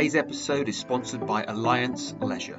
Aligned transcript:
Today's 0.00 0.16
episode 0.16 0.66
is 0.70 0.78
sponsored 0.78 1.26
by 1.26 1.44
Alliance 1.44 2.14
Leisure, 2.22 2.58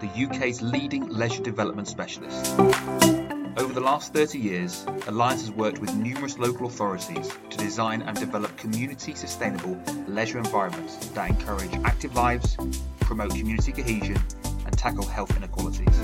the 0.00 0.06
UK's 0.06 0.62
leading 0.62 1.06
leisure 1.10 1.42
development 1.42 1.86
specialist. 1.86 2.58
Over 2.58 3.74
the 3.74 3.82
last 3.84 4.14
30 4.14 4.38
years, 4.38 4.86
Alliance 5.06 5.42
has 5.42 5.50
worked 5.50 5.78
with 5.80 5.94
numerous 5.94 6.38
local 6.38 6.68
authorities 6.68 7.30
to 7.50 7.58
design 7.58 8.00
and 8.00 8.18
develop 8.18 8.56
community 8.56 9.14
sustainable 9.14 9.78
leisure 10.08 10.38
environments 10.38 10.96
that 11.08 11.28
encourage 11.28 11.74
active 11.84 12.14
lives, 12.14 12.56
promote 13.00 13.32
community 13.32 13.72
cohesion, 13.72 14.16
and 14.64 14.78
tackle 14.78 15.04
health 15.04 15.36
inequalities. 15.36 16.00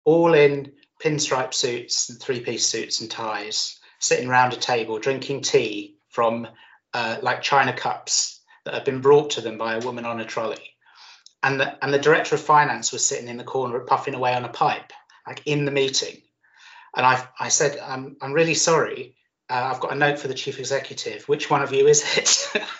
all 0.06 0.34
in 0.34 0.74
pinstripe 1.02 1.54
suits 1.54 2.10
and 2.10 2.20
three 2.20 2.40
piece 2.40 2.66
suits 2.66 3.02
and 3.02 3.10
ties, 3.10 3.80
sitting 4.00 4.30
around 4.30 4.54
a 4.54 4.58
table 4.58 5.00
drinking 5.00 5.42
tea 5.42 5.98
from 6.10 6.48
uh, 6.94 7.18
like 7.22 7.42
china 7.42 7.74
cups 7.74 8.42
that 8.66 8.74
had 8.74 8.86
been 8.86 9.02
brought 9.02 9.32
to 9.32 9.42
them 9.42 9.58
by 9.58 9.76
a 9.76 9.86
woman 9.86 10.06
on 10.06 10.20
a 10.20 10.26
trolley. 10.26 10.76
And 11.42 11.60
the, 11.60 11.84
and 11.84 11.94
the 11.94 12.00
director 12.00 12.36
of 12.36 12.42
finance 12.42 12.94
was 12.94 13.04
sitting 13.06 13.28
in 13.28 13.38
the 13.38 13.44
corner 13.44 13.80
puffing 13.82 14.14
away 14.14 14.34
on 14.34 14.46
a 14.46 14.50
pipe, 14.50 14.94
like 15.28 15.42
in 15.46 15.66
the 15.66 15.72
meeting. 15.72 16.22
And 16.96 17.06
I, 17.06 17.26
I 17.40 17.50
said, 17.50 17.80
I'm, 17.80 18.18
I'm 18.22 18.34
really 18.34 18.54
sorry. 18.54 19.16
Uh, 19.50 19.72
I've 19.74 19.80
got 19.80 19.92
a 19.92 19.96
note 19.96 20.20
for 20.20 20.28
the 20.28 20.34
chief 20.34 20.60
executive. 20.60 21.28
Which 21.28 21.50
one 21.50 21.62
of 21.62 21.74
you 21.74 21.88
is 21.88 22.04
it? 22.18 22.48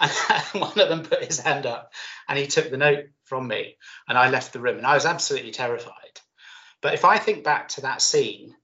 and 0.00 0.10
one 0.60 0.78
of 0.78 0.88
them 0.88 1.02
put 1.02 1.24
his 1.24 1.38
hand 1.38 1.66
up 1.66 1.92
and 2.28 2.38
he 2.38 2.46
took 2.46 2.70
the 2.70 2.76
note 2.76 3.06
from 3.24 3.46
me 3.46 3.76
and 4.08 4.16
I 4.16 4.30
left 4.30 4.52
the 4.52 4.60
room 4.60 4.78
and 4.78 4.86
I 4.86 4.94
was 4.94 5.06
absolutely 5.06 5.50
terrified. 5.50 6.20
But 6.80 6.94
if 6.94 7.04
I 7.04 7.18
think 7.18 7.44
back 7.44 7.68
to 7.68 7.82
that 7.82 8.02
scene, 8.02 8.54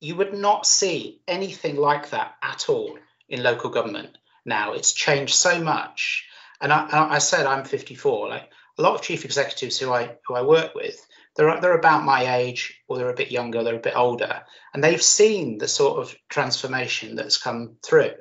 you 0.00 0.16
would 0.16 0.34
not 0.34 0.66
see 0.66 1.20
anything 1.26 1.76
like 1.76 2.10
that 2.10 2.34
at 2.42 2.68
all 2.68 2.98
in 3.28 3.42
local 3.42 3.70
government 3.70 4.16
now. 4.44 4.72
It's 4.72 4.92
changed 4.92 5.34
so 5.34 5.62
much. 5.62 6.26
And 6.60 6.72
I, 6.72 6.86
I 6.90 7.18
said 7.18 7.46
I'm 7.46 7.64
54. 7.64 8.28
Like 8.28 8.50
a 8.78 8.82
lot 8.82 8.94
of 8.94 9.02
chief 9.02 9.24
executives 9.24 9.78
who 9.78 9.92
I 9.92 10.16
who 10.26 10.34
I 10.34 10.42
work 10.42 10.74
with, 10.74 10.98
they're 11.36 11.60
they're 11.60 11.78
about 11.78 12.04
my 12.04 12.36
age 12.36 12.80
or 12.88 12.96
they're 12.96 13.10
a 13.10 13.14
bit 13.14 13.30
younger, 13.30 13.62
they're 13.62 13.76
a 13.76 13.80
bit 13.80 13.96
older, 13.96 14.42
and 14.72 14.82
they've 14.82 15.02
seen 15.02 15.58
the 15.58 15.68
sort 15.68 15.98
of 15.98 16.14
transformation 16.28 17.16
that's 17.16 17.38
come 17.38 17.76
through. 17.84 18.12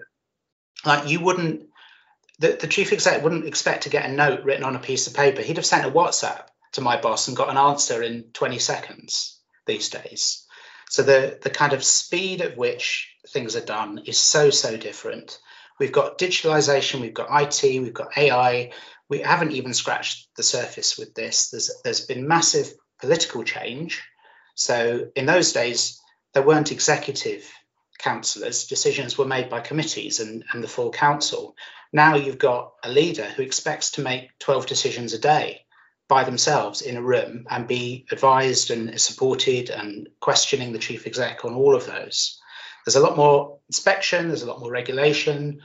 Like 0.85 1.09
you 1.09 1.19
wouldn't, 1.19 1.67
the, 2.39 2.57
the 2.59 2.67
chief 2.67 2.93
exec 2.93 3.23
wouldn't 3.23 3.47
expect 3.47 3.83
to 3.83 3.89
get 3.89 4.05
a 4.05 4.11
note 4.11 4.43
written 4.43 4.63
on 4.63 4.75
a 4.75 4.79
piece 4.79 5.07
of 5.07 5.13
paper. 5.13 5.41
He'd 5.41 5.57
have 5.57 5.65
sent 5.65 5.87
a 5.87 5.91
WhatsApp 5.91 6.43
to 6.73 6.81
my 6.81 6.99
boss 6.99 7.27
and 7.27 7.37
got 7.37 7.49
an 7.49 7.57
answer 7.57 8.03
in 8.03 8.25
20 8.33 8.59
seconds 8.59 9.39
these 9.65 9.89
days. 9.89 10.45
So 10.89 11.01
the 11.01 11.39
the 11.41 11.49
kind 11.49 11.73
of 11.73 11.83
speed 11.83 12.41
at 12.41 12.57
which 12.57 13.11
things 13.29 13.55
are 13.55 13.65
done 13.65 14.01
is 14.05 14.17
so 14.17 14.49
so 14.49 14.77
different. 14.77 15.39
We've 15.79 15.91
got 15.91 16.17
digitalization, 16.17 17.01
we've 17.01 17.13
got 17.13 17.41
IT, 17.41 17.81
we've 17.81 17.93
got 17.93 18.17
AI. 18.17 18.71
We 19.09 19.19
haven't 19.19 19.51
even 19.51 19.73
scratched 19.73 20.29
the 20.35 20.43
surface 20.43 20.97
with 20.97 21.13
this. 21.13 21.49
There's 21.49 21.71
there's 21.83 22.05
been 22.05 22.27
massive 22.27 22.73
political 23.00 23.44
change. 23.44 24.03
So 24.56 25.09
in 25.16 25.25
those 25.25 25.53
days, 25.53 26.01
there 26.33 26.44
weren't 26.44 26.72
executive 26.72 27.50
councillors. 27.97 28.67
Decisions 28.67 29.17
were 29.17 29.25
made 29.25 29.50
by 29.50 29.61
committees 29.61 30.19
and, 30.19 30.44
and 30.51 30.63
the 30.63 30.67
full 30.67 30.91
council. 30.91 31.56
Now 31.94 32.16
you've 32.16 32.38
got 32.38 32.73
a 32.83 32.89
leader 32.89 33.25
who 33.25 33.44
expects 33.44 33.91
to 33.91 34.01
make 34.01 34.38
12 34.39 34.66
decisions 34.66 35.13
a 35.13 35.19
day 35.19 35.66
by 36.07 36.23
themselves 36.23 36.81
in 36.81 36.97
a 36.97 37.01
room 37.01 37.45
and 37.50 37.67
be 37.67 38.06
advised 38.11 38.69
and 38.69 39.00
supported 39.00 39.69
and 39.69 40.09
questioning 40.19 40.72
the 40.72 40.79
chief 40.79 41.07
exec 41.07 41.45
on 41.45 41.56
all 41.56 41.75
of 41.75 41.85
those. 41.85 42.39
There's 42.85 42.95
a 42.95 43.00
lot 43.00 43.17
more 43.17 43.59
inspection, 43.67 44.27
there's 44.27 44.44
a 44.44 44.47
lot 44.47 44.59
more 44.59 44.72
regulation. 44.72 45.62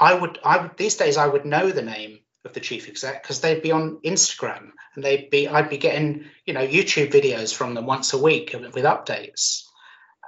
I 0.00 0.14
would, 0.14 0.38
I 0.44 0.56
would 0.62 0.76
these 0.76 0.96
days 0.96 1.16
I 1.16 1.28
would 1.28 1.44
know 1.44 1.70
the 1.70 1.82
name 1.82 2.20
of 2.44 2.52
the 2.52 2.60
chief 2.60 2.88
exec 2.88 3.22
because 3.22 3.40
they'd 3.40 3.62
be 3.62 3.72
on 3.72 3.98
Instagram 4.04 4.70
and 4.94 5.04
they'd 5.04 5.30
be 5.30 5.48
I'd 5.48 5.70
be 5.70 5.78
getting 5.78 6.26
you 6.44 6.54
know 6.54 6.66
YouTube 6.66 7.12
videos 7.12 7.54
from 7.54 7.74
them 7.74 7.86
once 7.86 8.12
a 8.12 8.18
week 8.18 8.54
with 8.54 8.84
updates. 8.84 9.64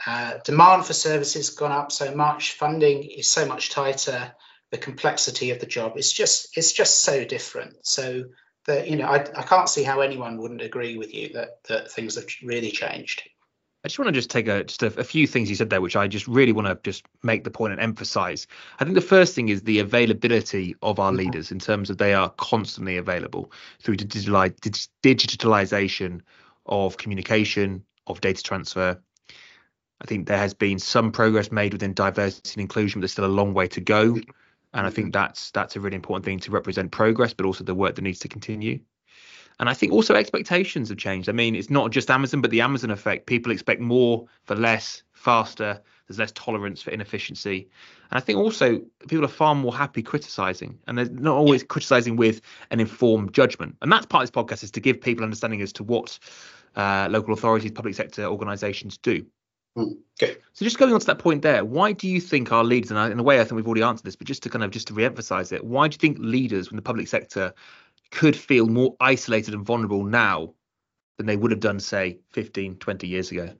Uh, 0.07 0.39
demand 0.45 0.85
for 0.85 0.93
services 0.93 1.51
gone 1.51 1.73
up 1.73 1.91
so 1.91 2.15
much, 2.15 2.53
funding 2.53 3.03
is 3.05 3.29
so 3.29 3.47
much 3.47 3.71
tighter, 3.71 4.33
the 4.71 4.79
complexity 4.79 5.51
of 5.51 5.61
the 5.61 5.67
job 5.67 5.97
is 5.97 6.13
just 6.13 6.57
it's 6.57 6.73
just 6.73 7.03
so 7.03 7.25
different. 7.25 7.75
So 7.87 8.25
that 8.67 8.89
you 8.89 8.97
know 8.97 9.07
I, 9.07 9.21
I 9.21 9.43
can't 9.43 9.69
see 9.69 9.83
how 9.83 10.01
anyone 10.01 10.39
wouldn't 10.39 10.63
agree 10.63 10.97
with 10.97 11.15
you 11.15 11.33
that 11.35 11.63
that 11.69 11.91
things 11.91 12.17
have 12.17 12.27
really 12.43 12.71
changed. 12.71 13.23
I 13.87 13.89
just 13.89 14.01
want 14.01 14.09
to 14.09 14.13
just 14.13 14.31
take 14.31 14.49
a 14.49 14.65
just 14.65 14.83
a, 14.83 14.87
a, 14.99 15.05
few 15.05 15.29
things 15.29 15.49
you 15.49 15.55
said 15.55 15.71
there, 15.71 15.81
which 15.81 15.95
I 15.95 16.09
just 16.09 16.27
really 16.27 16.51
want 16.51 16.67
to 16.67 16.77
just 16.83 17.05
make 17.23 17.45
the 17.45 17.53
point 17.53 17.71
and 17.71 17.81
emphasize. 17.81 18.49
I 18.81 18.85
think 18.85 18.97
the 18.97 19.01
first 19.01 19.37
thing 19.37 19.49
is 19.49 19.63
the 19.63 19.79
availability 19.79 20.75
of 20.83 20.99
our 20.99 21.11
mm-hmm. 21.11 21.19
leaders 21.19 21.53
in 21.53 21.61
terms 21.61 21.89
of 21.89 21.99
they 21.99 22.13
are 22.13 22.31
constantly 22.31 22.97
available 22.97 23.53
through 23.79 23.99
digitalization 23.99 26.21
of 26.67 26.97
communication, 26.97 27.85
of 28.09 28.21
data 28.21 28.43
transfer. 28.43 29.01
I 30.01 30.05
think 30.05 30.27
there 30.27 30.37
has 30.37 30.53
been 30.53 30.81
some 30.81 31.13
progress 31.13 31.53
made 31.53 31.73
within 31.73 31.95
diversity 31.95 32.55
and 32.55 32.63
inclusion, 32.63 33.01
but 33.01 33.03
there's 33.03 33.13
still 33.13 33.25
a 33.25 33.27
long 33.27 33.55
way 33.55 33.69
to 33.69 33.81
go. 33.81 34.19
And 34.75 34.85
I 34.85 34.91
think 34.91 35.13
that's 35.13 35.53
that's 35.53 35.77
a 35.77 35.81
really 35.81 35.95
important 35.95 36.25
thing 36.25 36.41
to 36.41 36.51
represent 36.51 36.91
progress, 36.91 37.35
but 37.35 37.47
also 37.47 37.63
the 37.63 37.73
work 37.73 37.95
that 37.95 38.03
needs 38.03 38.19
to 38.19 38.29
continue. 38.29 38.81
And 39.59 39.69
I 39.69 39.75
think 39.75 39.93
also 39.93 40.15
expectations 40.15 40.91
have 40.91 40.99
changed. 40.99 41.29
I 41.29 41.33
mean, 41.33 41.55
it's 41.55 41.71
not 41.71 41.91
just 41.91 42.11
Amazon, 42.11 42.41
but 42.41 42.51
the 42.51 42.61
Amazon 42.61 42.91
effect. 42.91 43.27
People 43.27 43.53
expect 43.53 43.81
more 43.81 44.27
for 44.45 44.55
less, 44.55 45.03
faster. 45.13 45.81
There's 46.07 46.19
less 46.19 46.33
tolerance 46.33 46.83
for 46.83 46.91
inefficiency. 46.91 47.69
And 48.11 48.19
I 48.19 48.21
think 48.21 48.39
also 48.39 48.81
people 49.09 49.25
are 49.25 49.29
far 49.29 49.55
more 49.55 49.75
happy 49.75 50.03
criticizing 50.03 50.79
and 50.87 50.97
they're 50.97 51.07
not 51.07 51.37
always 51.37 51.65
criticizing 51.65 52.17
with 52.17 52.41
an 52.71 52.81
informed 52.81 53.33
judgment. 53.33 53.77
And 53.83 53.91
that's 53.91 54.07
part 54.07 54.23
of 54.23 54.31
this 54.31 54.43
podcast 54.43 54.63
is 54.63 54.71
to 54.73 54.81
give 54.81 55.01
people 55.01 55.25
understanding 55.25 55.63
as 55.63 55.73
to 55.75 55.85
what 55.85 56.19
uh, 56.77 57.09
local 57.11 57.35
authorities, 57.35 57.73
public 57.73 57.95
sector 57.95 58.25
organizations 58.25 58.99
do. 58.99 59.27
Hmm, 59.75 59.93
okay. 60.23 60.37
So 60.53 60.65
just 60.65 60.79
going 60.79 60.95
on 60.95 61.01
to 61.01 61.07
that 61.07 61.19
point 61.19 61.43
there, 61.43 61.65
why 61.65 61.93
do 61.93 62.09
you 62.09 62.21
think 62.21 62.53
our 62.53 62.65
leaders, 62.65 62.91
and 62.91 63.13
in 63.13 63.19
a 63.19 63.23
way 63.23 63.41
I 63.41 63.45
think 63.45 63.57
we've 63.57 63.67
already 63.67 63.83
answered 63.83 64.05
this, 64.05 64.17
but 64.17 64.27
just 64.27 64.43
to 64.45 64.49
kind 64.49 64.65
of 64.65 64.71
just 64.71 64.89
to 64.89 64.95
re-emphasize 64.95 65.53
it, 65.53 65.65
why 65.65 65.89
do 65.89 65.95
you 65.95 65.99
think 65.99 66.19
leaders 66.19 66.69
from 66.69 66.77
the 66.77 66.83
public 66.83 67.09
sector 67.09 67.53
could 68.11 68.37
feel 68.37 68.67
more 68.67 68.97
isolated 69.01 69.55
and 69.55 69.65
vulnerable 69.65 70.05
now 70.05 70.55
than 71.17 71.27
they 71.27 71.37
would 71.37 71.51
have 71.51 71.61
done, 71.61 71.81
say, 71.81 72.21
15, 72.33 72.77
20 72.77 73.07
years 73.07 73.31
ago? 73.31 73.55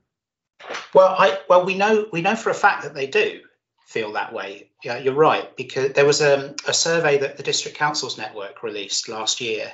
Well, 0.95 1.15
I 1.19 1.39
well 1.49 1.67
we 1.67 1.75
know 1.75 2.07
we 2.13 2.23
know 2.23 2.37
for 2.37 2.49
a 2.51 2.55
fact 2.55 2.85
that 2.85 2.95
they 2.95 3.07
do 3.07 3.41
feel 3.87 4.13
that 4.13 4.33
way. 4.33 4.71
Yeah, 4.83 4.99
you're 4.99 5.15
right 5.15 5.55
because 5.57 5.93
there 5.93 6.07
was 6.07 6.21
a, 6.21 6.51
um, 6.51 6.55
a 6.67 6.73
survey 6.73 7.19
that 7.19 7.37
the 7.37 7.43
District 7.43 7.77
Councils 7.77 8.19
Network 8.19 8.63
released 8.63 9.09
last 9.09 9.41
year. 9.41 9.71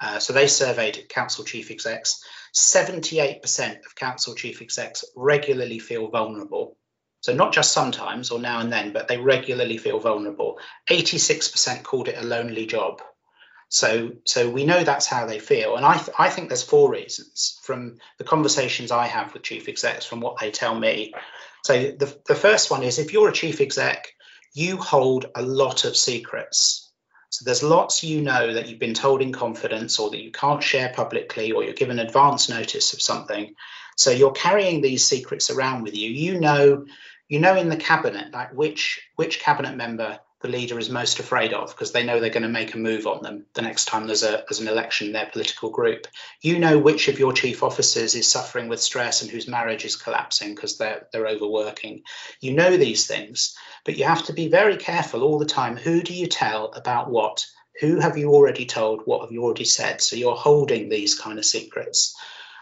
Uh, 0.00 0.18
so 0.18 0.32
they 0.32 0.48
surveyed 0.48 1.08
council 1.08 1.44
chief 1.44 1.70
execs. 1.70 2.22
78% 2.54 3.86
of 3.86 3.94
council 3.94 4.34
chief 4.34 4.60
execs 4.60 5.04
regularly 5.16 5.78
feel 5.78 6.08
vulnerable. 6.08 6.76
So 7.20 7.32
not 7.32 7.54
just 7.54 7.72
sometimes 7.72 8.30
or 8.30 8.38
now 8.38 8.60
and 8.60 8.70
then, 8.70 8.92
but 8.92 9.08
they 9.08 9.16
regularly 9.16 9.78
feel 9.78 9.98
vulnerable. 9.98 10.58
86% 10.90 11.82
called 11.82 12.08
it 12.08 12.22
a 12.22 12.26
lonely 12.26 12.66
job. 12.66 13.00
So, 13.74 14.12
so 14.24 14.48
we 14.48 14.64
know 14.64 14.84
that's 14.84 15.08
how 15.08 15.26
they 15.26 15.40
feel, 15.40 15.74
and 15.74 15.84
I, 15.84 15.96
th- 15.96 16.16
I 16.16 16.30
think 16.30 16.48
there's 16.48 16.62
four 16.62 16.88
reasons 16.92 17.58
from 17.64 17.96
the 18.18 18.24
conversations 18.24 18.92
I 18.92 19.08
have 19.08 19.34
with 19.34 19.42
chief 19.42 19.68
execs, 19.68 20.06
from 20.06 20.20
what 20.20 20.38
they 20.38 20.52
tell 20.52 20.78
me. 20.78 21.12
So, 21.64 21.90
the 21.90 22.16
the 22.28 22.36
first 22.36 22.70
one 22.70 22.84
is 22.84 23.00
if 23.00 23.12
you're 23.12 23.30
a 23.30 23.32
chief 23.32 23.60
exec, 23.60 24.12
you 24.52 24.76
hold 24.76 25.26
a 25.34 25.42
lot 25.42 25.84
of 25.84 25.96
secrets. 25.96 26.88
So 27.30 27.44
there's 27.44 27.64
lots 27.64 28.04
you 28.04 28.20
know 28.22 28.54
that 28.54 28.68
you've 28.68 28.78
been 28.78 28.94
told 28.94 29.20
in 29.20 29.32
confidence, 29.32 29.98
or 29.98 30.08
that 30.10 30.22
you 30.22 30.30
can't 30.30 30.62
share 30.62 30.92
publicly, 30.94 31.50
or 31.50 31.64
you're 31.64 31.72
given 31.72 31.98
advance 31.98 32.48
notice 32.48 32.92
of 32.92 33.02
something. 33.02 33.56
So 33.96 34.12
you're 34.12 34.30
carrying 34.46 34.82
these 34.82 35.04
secrets 35.04 35.50
around 35.50 35.82
with 35.82 35.96
you. 35.96 36.10
You 36.10 36.38
know, 36.38 36.86
you 37.28 37.40
know 37.40 37.56
in 37.56 37.70
the 37.70 37.76
cabinet 37.76 38.32
like 38.32 38.52
which 38.52 39.00
which 39.16 39.40
cabinet 39.40 39.74
member 39.74 40.20
the 40.44 40.50
leader 40.50 40.78
is 40.78 40.90
most 40.90 41.20
afraid 41.20 41.54
of 41.54 41.70
because 41.70 41.92
they 41.92 42.04
know 42.04 42.20
they're 42.20 42.28
going 42.28 42.42
to 42.42 42.50
make 42.50 42.74
a 42.74 42.78
move 42.78 43.06
on 43.06 43.22
them 43.22 43.46
the 43.54 43.62
next 43.62 43.86
time 43.86 44.06
there's 44.06 44.22
a 44.22 44.44
there's 44.46 44.60
an 44.60 44.68
election 44.68 45.06
in 45.06 45.14
their 45.14 45.24
political 45.24 45.70
group. 45.70 46.06
You 46.42 46.58
know 46.58 46.78
which 46.78 47.08
of 47.08 47.18
your 47.18 47.32
chief 47.32 47.62
officers 47.62 48.14
is 48.14 48.28
suffering 48.28 48.68
with 48.68 48.82
stress 48.82 49.22
and 49.22 49.30
whose 49.30 49.48
marriage 49.48 49.86
is 49.86 49.96
collapsing 49.96 50.54
because 50.54 50.76
they're 50.76 51.08
they're 51.12 51.28
overworking. 51.28 52.02
You 52.40 52.52
know 52.52 52.76
these 52.76 53.06
things, 53.06 53.56
but 53.86 53.96
you 53.96 54.04
have 54.04 54.26
to 54.26 54.34
be 54.34 54.48
very 54.48 54.76
careful 54.76 55.22
all 55.22 55.38
the 55.38 55.46
time. 55.46 55.78
Who 55.78 56.02
do 56.02 56.12
you 56.12 56.26
tell 56.26 56.72
about 56.72 57.08
what? 57.08 57.46
Who 57.80 57.98
have 58.00 58.18
you 58.18 58.34
already 58.34 58.66
told? 58.66 59.00
What 59.06 59.22
have 59.22 59.32
you 59.32 59.44
already 59.44 59.64
said? 59.64 60.02
So 60.02 60.14
you're 60.14 60.36
holding 60.36 60.90
these 60.90 61.18
kind 61.18 61.38
of 61.38 61.46
secrets. 61.46 62.14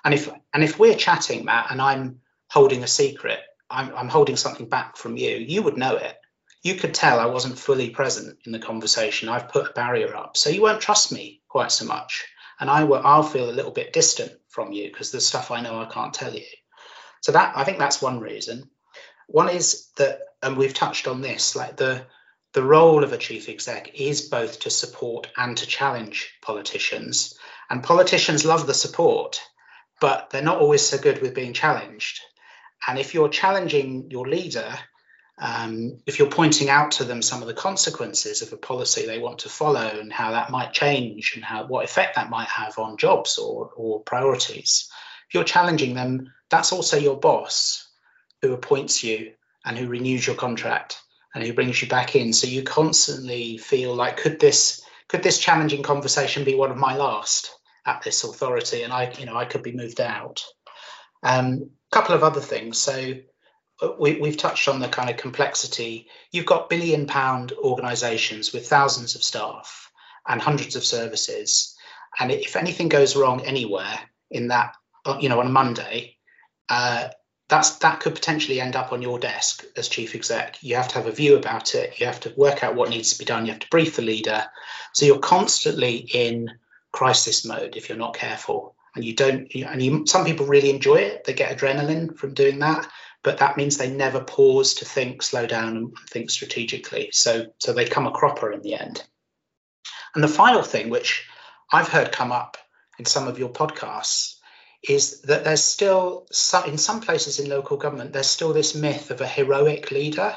And 0.05 0.15
if 0.15 0.31
and 0.55 0.63
if 0.63 0.79
we're 0.79 0.95
chatting, 0.95 1.45
Matt, 1.45 1.73
and 1.73 1.83
I'm 1.83 2.21
holding 2.49 2.85
a 2.85 2.87
secret, 2.87 3.41
I'm, 3.69 3.93
I'm 3.97 4.09
holding 4.09 4.37
something 4.37 4.69
back 4.69 4.97
from 4.97 5.17
you, 5.17 5.31
you 5.31 5.63
would 5.63 5.77
know 5.77 5.97
it 5.97 6.17
you 6.63 6.77
could 6.77 6.95
tell 6.95 7.19
I 7.19 7.27
wasn't 7.27 7.59
fully 7.59 7.91
present 7.91 8.39
in 8.47 8.53
the 8.53 8.59
conversation. 8.59 9.29
I've 9.29 9.49
put 9.49 9.71
a 9.71 9.73
barrier 9.73 10.15
up, 10.17 10.37
so 10.37 10.51
you 10.51 10.63
won't 10.63 10.81
trust 10.81 11.13
me 11.13 11.43
quite 11.49 11.73
so 11.73 11.85
much, 11.85 12.25
and 12.61 12.71
I 12.71 12.85
will. 12.85 13.05
I'll 13.05 13.25
feel 13.25 13.51
a 13.51 13.53
little 13.53 13.73
bit 13.73 13.93
distant 13.93 14.33
from 14.49 14.73
you 14.73 14.89
because 14.89 15.11
there's 15.11 15.27
stuff 15.27 15.51
I 15.51 15.61
know 15.61 15.81
I 15.81 15.87
can't 15.87 16.15
tell 16.15 16.33
you. 16.33 16.45
So 17.21 17.33
that 17.33 17.57
I 17.57 17.65
think 17.65 17.79
that's 17.79 18.01
one 18.01 18.21
reason. 18.21 18.71
One 19.27 19.49
is 19.49 19.89
that, 19.97 20.21
and 20.43 20.57
we've 20.57 20.75
touched 20.75 21.09
on 21.09 21.21
this, 21.21 21.57
like 21.57 21.77
the 21.77 22.07
the 22.53 22.63
role 22.63 23.03
of 23.03 23.13
a 23.13 23.19
chief 23.19 23.49
exec 23.49 23.95
is 23.95 24.29
both 24.29 24.61
to 24.61 24.71
support 24.71 25.29
and 25.37 25.57
to 25.57 25.67
challenge 25.67 26.33
politicians, 26.43 27.35
and 27.71 27.83
politicians 27.83 28.45
love 28.45 28.67
the 28.67 28.75
support, 28.75 29.41
but 30.01 30.31
they're 30.31 30.43
not 30.43 30.61
always 30.61 30.83
so 30.83 30.99
good 30.99 31.23
with 31.23 31.35
being 31.35 31.55
challenged. 31.55 32.21
And 32.87 32.99
if 32.99 33.15
you're 33.15 33.29
challenging 33.29 34.11
your 34.11 34.29
leader 34.29 34.79
um, 35.43 35.99
if 36.07 36.21
you're 36.21 36.31
pointing 36.31 36.71
out 36.71 36.93
to 36.93 37.05
them 37.05 37.21
some 37.21 37.43
of 37.43 37.49
the 37.49 37.55
consequences 37.55 38.43
of 38.43 38.53
a 38.53 38.57
policy 38.57 39.07
they 39.07 39.19
want 39.19 39.41
to 39.41 39.49
follow 39.49 39.89
and 39.99 40.13
how 40.13 40.31
that 40.31 40.51
might 40.51 40.73
change 40.73 41.33
and 41.35 41.45
how 41.45 41.67
what 41.67 41.85
effect 41.85 42.15
that 42.15 42.31
might 42.31 42.47
have 42.47 42.79
on 42.79 42.97
jobs 42.97 43.39
or, 43.39 43.71
or 43.75 44.01
priorities, 44.03 44.89
if 45.27 45.35
you're 45.35 45.43
challenging 45.43 45.95
them, 45.95 46.33
that's 46.49 46.73
also 46.73 46.97
your 46.97 47.19
boss 47.19 47.91
who 48.41 48.53
appoints 48.53 49.03
you 49.03 49.33
and 49.65 49.77
who 49.77 49.89
renews 49.89 50.25
your 50.25 50.37
contract 50.37 51.01
and 51.35 51.43
who 51.43 51.53
brings 51.53 51.83
you 51.83 51.89
back 51.89 52.15
in. 52.15 52.33
So 52.33 52.47
you 52.47 52.63
constantly 52.63 53.59
feel 53.59 53.97
like 53.97 54.19
could 54.19 54.39
this 54.39 54.81
could 55.09 55.25
this 55.25 55.41
challenging 55.41 55.83
conversation 55.83 56.45
be 56.45 56.55
one 56.55 56.71
of 56.71 56.77
my 56.77 56.97
last 56.97 57.51
at 57.85 58.03
this 58.03 58.23
authority, 58.23 58.85
and 58.85 58.93
I 58.93 59.13
you 59.19 59.27
know 59.27 59.37
I 59.37 59.47
could 59.47 59.65
be 59.65 59.73
moved 59.73 60.01
out. 60.01 60.45
A 61.25 61.39
um, 61.39 61.71
couple 61.91 62.15
of 62.15 62.23
other 62.23 62.41
things. 62.41 62.79
So 62.79 63.15
we, 63.99 64.21
we've 64.21 64.37
touched 64.37 64.69
on 64.69 64.81
the 64.81 64.89
kind 64.89 65.11
of 65.11 65.17
complexity. 65.17 66.09
You've 66.31 66.47
got 66.47 66.71
billion 66.71 67.07
pound 67.07 67.53
organizations 67.53 68.53
with 68.53 68.69
thousands 68.69 69.15
of 69.15 69.23
staff 69.23 69.91
and 70.27 70.41
hundreds 70.41 70.77
of 70.77 70.85
services. 70.85 71.77
And 72.19 72.31
if 72.31 72.57
anything 72.57 72.89
goes 72.89 73.17
wrong 73.17 73.45
anywhere 73.45 73.99
in 74.31 74.49
that, 74.49 74.75
uh, 75.05 75.19
you 75.21 75.29
know, 75.29 75.41
on 75.41 75.47
a 75.47 75.51
Monday, 75.51 76.17
uh, 76.69 77.09
that's 77.49 77.77
that 77.79 78.01
could 78.01 78.15
potentially 78.15 78.61
end 78.61 78.77
up 78.77 78.93
on 78.93 79.03
your 79.03 79.19
desk 79.19 79.65
as 79.77 79.89
chief 79.89 80.15
exec. 80.15 80.63
You 80.63 80.77
have 80.77 80.89
to 80.89 80.95
have 80.95 81.07
a 81.07 81.13
view 81.13 81.37
about 81.37 81.75
it. 81.75 82.01
You 82.01 82.07
have 82.07 82.21
to 82.21 82.33
work 82.37 82.65
out 82.65 82.77
what 82.77 82.89
needs 82.89 83.13
to 83.13 83.19
be 83.19 83.25
done. 83.25 83.45
You 83.45 83.53
have 83.53 83.61
to 83.61 83.69
brief 83.71 83.97
the 83.97 84.03
leader. 84.03 84.45
So 84.95 85.05
you're 85.05 85.19
constantly 85.19 85.97
in 85.97 86.51
crisis 86.93 87.45
mode 87.45 87.77
if 87.77 87.89
you're 87.89 87.99
not 87.99 88.15
careful. 88.15 88.75
And 88.95 89.05
you 89.05 89.15
don't. 89.15 89.53
And 89.55 89.83
you, 89.83 90.07
some 90.07 90.25
people 90.25 90.47
really 90.47 90.71
enjoy 90.71 90.97
it. 90.97 91.25
They 91.25 91.33
get 91.33 91.57
adrenaline 91.57 92.17
from 92.17 92.35
doing 92.35 92.61
that 92.61 92.89
but 93.23 93.39
that 93.39 93.57
means 93.57 93.77
they 93.77 93.91
never 93.91 94.21
pause 94.21 94.75
to 94.75 94.85
think, 94.85 95.23
slow 95.23 95.47
down, 95.47 95.77
and 95.77 95.97
think 96.11 96.31
strategically. 96.31 97.11
So, 97.13 97.47
so 97.59 97.73
they 97.73 97.85
come 97.85 98.07
a 98.07 98.11
cropper 98.11 98.53
in 98.53 98.63
the 98.63 98.75
end. 98.75 99.03
And 100.15 100.23
the 100.23 100.29
final 100.29 100.63
thing, 100.63 100.91
which 100.91 101.27
I've 101.73 101.89
heard 101.89 102.13
come 102.13 102.33
up 102.33 102.57
in 102.99 103.05
some 103.05 103.29
of 103.29 103.39
your 103.39 103.51
podcasts, 103.51 104.37
is 104.87 105.23
that 105.23 105.45
there's 105.45 105.63
still 105.63 106.27
some, 106.33 106.65
in 106.65 106.77
some 106.77 107.01
places 107.01 107.39
in 107.39 107.49
local 107.49 107.77
government, 107.77 108.13
there's 108.13 108.27
still 108.27 108.53
this 108.53 108.75
myth 108.75 109.11
of 109.11 109.21
a 109.21 109.27
heroic 109.27 109.91
leader. 109.91 110.37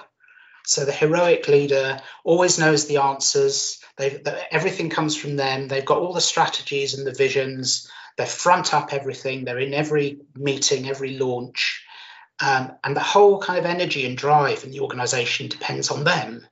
So 0.67 0.85
the 0.85 0.91
heroic 0.91 1.47
leader 1.47 1.99
always 2.23 2.57
knows 2.57 2.85
the 2.85 2.97
answers. 2.97 3.79
They've, 3.97 4.19
everything 4.51 4.89
comes 4.89 5.15
from 5.15 5.35
them. 5.35 5.67
They've 5.67 5.85
got 5.85 5.99
all 5.99 6.13
the 6.13 6.21
strategies 6.21 6.93
and 6.93 7.05
the 7.05 7.13
visions. 7.13 7.89
They 8.17 8.25
front 8.25 8.73
up 8.73 8.93
everything. 8.93 9.45
They're 9.45 9.59
in 9.59 9.73
every 9.73 10.19
meeting, 10.35 10.87
every 10.87 11.17
launch. 11.17 11.84
Um, 12.41 12.73
and 12.83 12.95
the 12.95 13.01
whole 13.01 13.39
kind 13.39 13.59
of 13.59 13.65
energy 13.65 14.05
and 14.05 14.17
drive 14.17 14.63
in 14.63 14.71
the 14.71 14.81
organization 14.81 15.47
depends 15.47 15.89
on 15.89 16.03
them. 16.03 16.45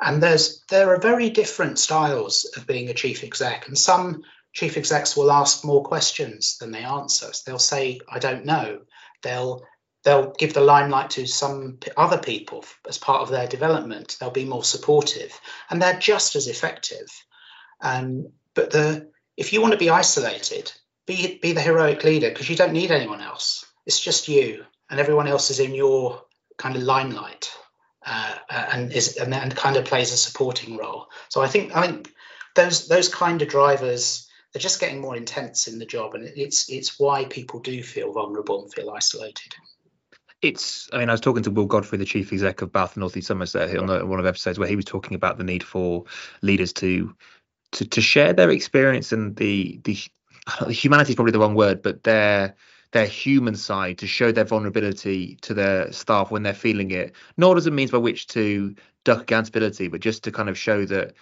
And 0.00 0.22
there's 0.22 0.62
there 0.68 0.94
are 0.94 1.00
very 1.00 1.30
different 1.30 1.78
styles 1.78 2.44
of 2.56 2.66
being 2.66 2.88
a 2.88 2.94
chief 2.94 3.24
exec, 3.24 3.66
and 3.68 3.76
some 3.76 4.22
chief 4.52 4.76
execs 4.76 5.16
will 5.16 5.30
ask 5.30 5.64
more 5.64 5.84
questions 5.84 6.58
than 6.58 6.70
they 6.70 6.84
answer. 6.84 7.32
So 7.32 7.42
they'll 7.46 7.58
say, 7.58 8.00
"I 8.08 8.18
don't 8.18 8.44
know." 8.44 8.80
They'll 9.22 9.64
they'll 10.04 10.32
give 10.32 10.54
the 10.54 10.60
limelight 10.60 11.10
to 11.10 11.26
some 11.26 11.78
other 11.96 12.18
people 12.18 12.64
as 12.88 12.98
part 12.98 13.22
of 13.22 13.28
their 13.28 13.48
development. 13.48 14.16
They'll 14.18 14.30
be 14.30 14.44
more 14.44 14.64
supportive, 14.64 15.38
and 15.70 15.82
they're 15.82 15.98
just 15.98 16.36
as 16.36 16.46
effective. 16.46 17.08
Um, 17.80 18.32
but 18.54 18.70
the 18.70 19.10
if 19.36 19.52
you 19.52 19.60
want 19.60 19.72
to 19.72 19.78
be 19.78 19.90
isolated, 19.90 20.72
be 21.06 21.38
be 21.38 21.52
the 21.52 21.60
heroic 21.60 22.04
leader 22.04 22.28
because 22.28 22.48
you 22.48 22.56
don't 22.56 22.72
need 22.72 22.92
anyone 22.92 23.20
else. 23.20 23.64
It's 23.84 24.00
just 24.00 24.28
you 24.28 24.64
and 24.90 25.00
everyone 25.00 25.26
else 25.26 25.50
is 25.50 25.60
in 25.60 25.74
your 25.74 26.22
kind 26.56 26.76
of 26.76 26.82
limelight 26.82 27.52
uh, 28.04 28.34
uh, 28.50 28.66
and 28.72 28.92
is 28.92 29.16
and, 29.16 29.34
and 29.34 29.54
kind 29.54 29.76
of 29.76 29.84
plays 29.84 30.12
a 30.12 30.16
supporting 30.16 30.76
role. 30.76 31.06
So 31.28 31.40
I 31.42 31.48
think 31.48 31.74
I 31.76 31.86
think 31.86 32.12
those 32.54 32.88
those 32.88 33.08
kind 33.08 33.42
of 33.42 33.48
drivers 33.48 34.28
they're 34.52 34.60
just 34.60 34.80
getting 34.80 35.00
more 35.00 35.16
intense 35.16 35.68
in 35.68 35.78
the 35.78 35.86
job, 35.86 36.14
and 36.14 36.24
it's 36.24 36.70
it's 36.70 36.98
why 36.98 37.24
people 37.26 37.60
do 37.60 37.82
feel 37.82 38.12
vulnerable 38.12 38.62
and 38.62 38.72
feel 38.72 38.90
isolated. 38.90 39.54
It's. 40.40 40.88
I 40.92 40.98
mean, 40.98 41.08
I 41.08 41.12
was 41.12 41.20
talking 41.20 41.42
to 41.42 41.50
Will 41.50 41.66
Godfrey, 41.66 41.98
the 41.98 42.04
chief 42.04 42.32
exec 42.32 42.62
of 42.62 42.72
Bath 42.72 42.94
and 42.94 43.00
North 43.00 43.16
East 43.16 43.28
Somerset, 43.28 43.76
on 43.76 43.88
one 44.08 44.18
of 44.18 44.24
the 44.24 44.28
episodes 44.28 44.58
where 44.58 44.68
he 44.68 44.76
was 44.76 44.84
talking 44.84 45.16
about 45.16 45.36
the 45.36 45.44
need 45.44 45.62
for 45.62 46.04
leaders 46.40 46.72
to 46.74 47.14
to 47.72 47.84
to 47.84 48.00
share 48.00 48.32
their 48.32 48.50
experience 48.50 49.12
and 49.12 49.36
the, 49.36 49.80
the 49.84 49.98
humanity 50.70 51.12
is 51.12 51.16
probably 51.16 51.32
the 51.32 51.38
wrong 51.40 51.54
word, 51.54 51.82
but 51.82 52.02
their 52.02 52.56
their 52.92 53.06
human 53.06 53.54
side 53.54 53.98
to 53.98 54.06
show 54.06 54.32
their 54.32 54.44
vulnerability 54.44 55.36
to 55.42 55.54
their 55.54 55.92
staff 55.92 56.30
when 56.30 56.42
they're 56.42 56.54
feeling 56.54 56.90
it, 56.90 57.14
not 57.36 57.56
as 57.56 57.66
a 57.66 57.70
means 57.70 57.90
by 57.90 57.98
which 57.98 58.26
to 58.28 58.74
duck 59.04 59.22
accountability, 59.22 59.88
but 59.88 60.00
just 60.00 60.24
to 60.24 60.32
kind 60.32 60.48
of 60.48 60.56
show 60.56 60.84
that 60.86 61.14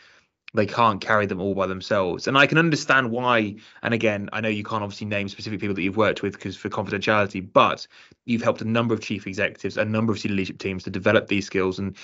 they 0.54 0.66
can't 0.66 1.00
carry 1.00 1.26
them 1.26 1.40
all 1.40 1.54
by 1.54 1.66
themselves. 1.66 2.26
And 2.26 2.38
I 2.38 2.46
can 2.46 2.56
understand 2.56 3.11
why. 3.11 3.56
And 3.82 3.92
again, 3.92 4.28
I 4.32 4.40
know 4.40 4.49
you 4.49 4.64
can't 4.64 4.82
obviously 4.82 5.06
name 5.06 5.28
specific 5.28 5.61
people 5.61 5.75
that 5.75 5.82
you've 5.82 5.96
worked 5.96 6.23
with 6.23 6.35
because 6.35 6.56
for 6.56 6.68
confidentiality, 6.68 7.46
but 7.52 7.87
you've 8.25 8.42
helped 8.42 8.62
a 8.62 8.64
number 8.64 8.94
of 8.94 9.00
chief 9.00 9.26
executives, 9.26 9.76
a 9.76 9.85
number 9.85 10.12
of 10.12 10.18
senior 10.18 10.37
leadership 10.37 10.58
teams 10.58 10.85
to 10.85 10.90
develop 10.90 11.26
these 11.26 11.46
skills. 11.46 11.78
And 11.78 11.96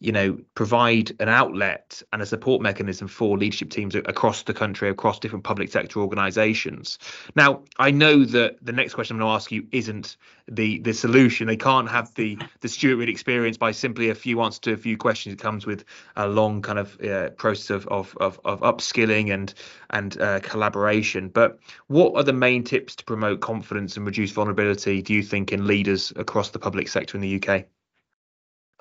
you 0.00 0.12
know 0.12 0.38
provide 0.54 1.12
an 1.20 1.28
outlet 1.28 2.02
and 2.12 2.22
a 2.22 2.26
support 2.26 2.62
mechanism 2.62 3.06
for 3.06 3.38
leadership 3.38 3.70
teams 3.70 3.94
across 3.94 4.42
the 4.42 4.54
country 4.54 4.88
across 4.88 5.18
different 5.18 5.44
public 5.44 5.70
sector 5.70 6.00
organizations. 6.00 6.98
Now 7.36 7.62
i 7.78 7.90
know 7.90 8.24
that 8.24 8.56
the 8.64 8.72
next 8.72 8.94
question 8.94 9.16
i'm 9.16 9.20
going 9.20 9.30
to 9.30 9.34
ask 9.34 9.52
you 9.52 9.66
isn't 9.72 10.16
the 10.50 10.80
the 10.80 10.92
solution. 10.92 11.46
They 11.46 11.56
can't 11.56 11.88
have 11.88 12.14
the 12.14 12.38
the 12.60 12.68
Stuart 12.68 12.96
Reid 12.96 13.08
experience 13.08 13.56
by 13.56 13.70
simply 13.70 14.10
a 14.10 14.14
few 14.14 14.40
answers 14.42 14.58
to 14.60 14.72
a 14.72 14.76
few 14.76 14.96
questions. 14.96 15.34
It 15.34 15.38
comes 15.38 15.64
with 15.64 15.84
a 16.16 16.26
long 16.26 16.60
kind 16.62 16.78
of 16.78 17.00
uh, 17.00 17.30
process 17.30 17.70
of, 17.70 17.86
of 17.88 18.16
of 18.20 18.40
of 18.44 18.60
upskilling 18.60 19.32
and 19.32 19.54
and 19.90 20.20
uh, 20.20 20.40
collaboration. 20.40 21.28
But 21.28 21.58
what 21.86 22.14
are 22.16 22.24
the 22.24 22.32
main 22.32 22.64
tips 22.64 22.96
to 22.96 23.04
promote 23.04 23.40
confidence 23.40 23.96
and 23.96 24.04
reduce 24.04 24.32
vulnerability 24.32 25.02
do 25.02 25.14
you 25.14 25.22
think 25.22 25.52
in 25.52 25.66
leaders 25.66 26.12
across 26.16 26.50
the 26.50 26.58
public 26.58 26.88
sector 26.88 27.16
in 27.16 27.20
the 27.20 27.36
uk 27.36 27.64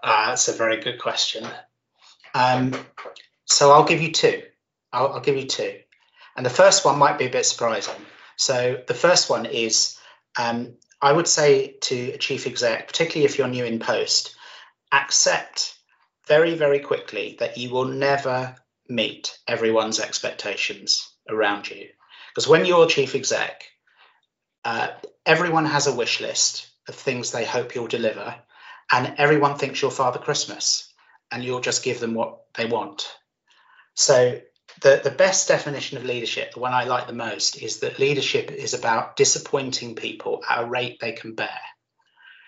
uh, 0.03 0.27
that's 0.29 0.47
a 0.47 0.53
very 0.53 0.81
good 0.81 0.99
question. 0.99 1.47
Um, 2.33 2.73
so 3.45 3.71
I'll 3.71 3.85
give 3.85 4.01
you 4.01 4.11
two. 4.11 4.43
I'll, 4.91 5.13
I'll, 5.13 5.21
give 5.21 5.37
you 5.37 5.47
two. 5.47 5.79
And 6.35 6.45
the 6.45 6.51
first 6.51 6.85
one 6.85 6.97
might 6.97 7.17
be 7.17 7.25
a 7.25 7.29
bit 7.29 7.45
surprising. 7.45 7.95
So 8.37 8.81
the 8.87 8.93
first 8.93 9.29
one 9.29 9.45
is 9.45 9.97
um, 10.37 10.75
I 11.01 11.11
would 11.11 11.27
say 11.27 11.75
to 11.81 12.11
a 12.11 12.17
chief 12.17 12.47
exec, 12.47 12.87
particularly 12.87 13.25
if 13.25 13.37
you're 13.37 13.47
new 13.47 13.65
in 13.65 13.79
post, 13.79 14.35
accept 14.91 15.75
very, 16.27 16.55
very 16.55 16.79
quickly 16.79 17.37
that 17.39 17.57
you 17.57 17.69
will 17.69 17.85
never 17.85 18.55
meet 18.87 19.37
everyone's 19.47 19.99
expectations 19.99 21.11
around 21.29 21.69
you. 21.69 21.87
Because 22.29 22.47
when 22.47 22.65
you're 22.65 22.85
a 22.85 22.89
chief 22.89 23.15
exec, 23.15 23.63
uh, 24.63 24.89
everyone 25.25 25.65
has 25.65 25.87
a 25.87 25.95
wish 25.95 26.19
list 26.19 26.69
of 26.87 26.95
things 26.95 27.31
they 27.31 27.45
hope 27.45 27.75
you'll 27.75 27.87
deliver 27.87 28.35
and 28.91 29.15
everyone 29.17 29.58
thinks 29.58 29.81
you're 29.81 29.91
Father 29.91 30.19
Christmas 30.19 30.91
and 31.31 31.43
you'll 31.43 31.62
just 31.62 31.84
give 31.84 32.00
them 32.00 32.13
what 32.13 32.39
they 32.55 32.65
want. 32.65 33.12
So 33.93 34.39
the, 34.81 35.01
the 35.03 35.12
best 35.12 35.48
definition 35.48 35.98
of 35.98 36.05
leadership, 36.05 36.53
the 36.53 36.60
one 36.60 36.74
I 36.74 36.86
like 36.86 37.08
the 37.08 37.13
most, 37.13 37.62
is 37.62 37.79
that 37.79 38.00
leadership 38.00 38.51
is 38.51 38.74
about 38.74 39.15
disappointing 39.15 39.96
people 39.96 40.43
at 40.50 40.63
a 40.63 40.65
rate 40.65 41.00
they 41.00 41.12
can 41.12 41.36
bear. 41.36 41.60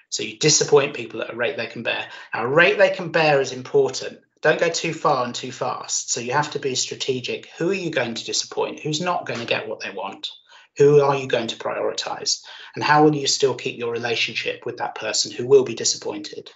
So 0.10 0.24
you 0.24 0.38
disappoint 0.38 0.94
people 0.94 1.22
at 1.22 1.34
a 1.34 1.36
rate 1.36 1.58
they 1.58 1.68
can 1.68 1.84
bear. 1.84 2.06
Now, 2.34 2.44
a 2.44 2.48
rate 2.48 2.78
they 2.78 2.90
can 2.90 3.12
bear 3.12 3.40
is 3.40 3.54
important. 3.54 4.20
Don't 4.42 4.60
go 4.60 4.70
too 4.70 4.94
far 4.94 5.26
and 5.26 5.36
too 5.36 5.52
fast. 5.52 6.12
So 6.12 6.20
you 6.20 6.34
have 6.34 6.52
to 6.52 6.60
be 6.60 6.76
strategic. 6.76 7.48
Who 7.58 7.70
are 7.70 7.76
you 7.76 7.92
going 7.92 8.16
to 8.16 8.26
disappoint? 8.26 8.80
Who's 8.80 9.00
not 9.00 9.26
going 9.26 9.40
to 9.40 9.46
get 9.46 9.68
what 9.68 9.80
they 9.80 9.92
want? 9.92 10.32
Who 10.78 11.01
are 11.01 11.16
you 11.16 11.28
going 11.28 11.48
to 11.48 11.58
prioritize? 11.58 12.42
And 12.75 12.84
how 12.84 13.04
will 13.04 13.16
you 13.16 13.28
still 13.28 13.56
keep 13.56 13.78
your 13.78 13.92
relationship 13.92 14.66
with 14.66 14.78
that 14.78 14.96
person 14.96 15.32
who 15.32 15.46
will 15.46 15.63
be 15.63 15.75
disappointed? 15.75 16.50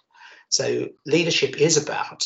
So, 0.49 0.89
leadership 1.05 1.59
is 1.59 1.77
about 1.77 2.25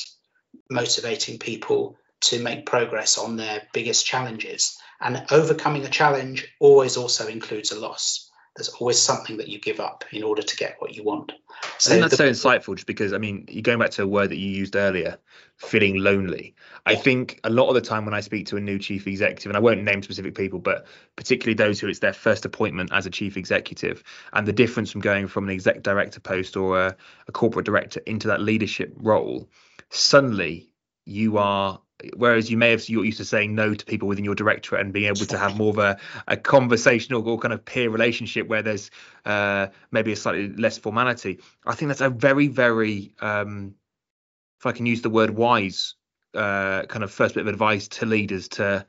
motivating 0.70 1.40
people 1.40 1.98
to 2.22 2.42
make 2.42 2.66
progress 2.66 3.18
on 3.18 3.38
their 3.38 3.64
biggest 3.74 4.06
challenges. 4.06 4.78
And 5.02 5.26
overcoming 5.32 5.86
a 5.86 5.90
challenge 5.90 6.48
always 6.60 6.98
also 6.98 7.28
includes 7.28 7.72
a 7.72 7.80
loss 7.80 8.29
there's 8.60 8.70
always 8.70 9.02
something 9.02 9.38
that 9.38 9.48
you 9.48 9.58
give 9.58 9.80
up 9.80 10.04
in 10.12 10.22
order 10.22 10.42
to 10.42 10.56
get 10.58 10.76
what 10.80 10.94
you 10.94 11.02
want. 11.02 11.32
So 11.78 11.92
I 11.92 11.94
think 11.94 12.02
that's 12.02 12.18
the, 12.18 12.34
so 12.34 12.50
insightful, 12.50 12.76
just 12.76 12.88
because 12.88 13.14
I 13.14 13.18
mean, 13.18 13.46
you're 13.50 13.62
going 13.62 13.80
back 13.80 13.92
to 13.92 14.04
a 14.04 14.08
word 14.08 14.32
that 14.32 14.38
you 14.38 14.50
used 14.50 14.76
earlier, 14.76 15.18
feeling 15.56 15.96
lonely. 15.96 16.56
Yeah. 16.86 16.94
I 16.94 16.96
think 16.96 17.40
a 17.46 17.50
lot 17.50 17.70
of 17.70 17.76
the 17.76 17.82
time 17.82 18.04
when 18.04 18.14
I 18.14 18.20
speak 18.20 18.48
to 18.48 18.58
a 18.58 18.60
new 18.60 18.78
chief 18.78 19.08
executive, 19.08 19.50
and 19.50 19.56
I 19.56 19.62
won't 19.62 19.82
name 19.84 20.04
specific 20.04 20.36
people, 20.36 20.60
but 20.60 20.88
particularly 21.16 21.54
those 21.54 21.80
who 21.80 21.88
it's 21.88 22.00
their 22.00 22.14
first 22.14 22.44
appointment 22.44 22.92
as 22.92 23.06
a 23.06 23.10
chief 23.10 23.38
executive, 23.38 24.04
and 24.34 24.46
the 24.46 24.54
difference 24.54 24.92
from 24.92 25.02
going 25.02 25.28
from 25.28 25.46
an 25.46 25.52
exec 25.52 25.82
director 25.82 26.20
post 26.20 26.58
or 26.58 26.82
a, 26.82 26.96
a 27.30 27.32
corporate 27.32 27.66
director 27.66 28.02
into 28.06 28.28
that 28.28 28.42
leadership 28.42 28.94
role, 28.98 29.50
suddenly 29.90 30.70
you 31.06 31.38
are 31.38 31.82
whereas 32.16 32.50
you 32.50 32.58
may 32.58 32.72
have 32.72 32.88
you're 32.88 33.06
used 33.06 33.18
to 33.18 33.26
saying 33.26 33.56
no 33.56 33.74
to 33.74 33.86
people 33.86 34.08
within 34.08 34.26
your 34.26 34.36
directorate 34.36 34.82
and 34.82 34.94
being 34.94 35.08
able 35.08 35.26
to 35.26 35.38
have 35.38 35.58
more 35.58 35.72
of 35.72 35.78
a, 35.78 35.98
a 36.28 36.38
conversational 36.38 37.28
or 37.28 37.38
kind 37.38 37.54
of 37.54 37.64
peer 37.66 37.90
relationship 37.90 38.48
where 38.48 38.62
there's 38.62 38.90
uh, 39.26 39.68
maybe 39.92 40.12
a 40.12 40.16
slightly 40.16 40.50
less 40.50 40.78
formality. 40.78 41.40
I 41.66 41.76
think 41.76 41.90
that's 41.90 42.02
a 42.02 42.10
very 42.10 42.48
very 42.48 43.14
um, 43.20 43.76
if 44.60 44.66
i 44.66 44.72
can 44.72 44.86
use 44.86 45.02
the 45.02 45.10
word 45.10 45.32
wise 45.32 45.96
uh, 46.34 46.84
kind 46.84 47.04
of 47.04 47.12
first 47.12 47.36
bit 47.36 47.42
of 47.42 47.48
advice 47.48 47.88
to 47.88 48.06
leaders 48.06 48.48
to 48.50 48.86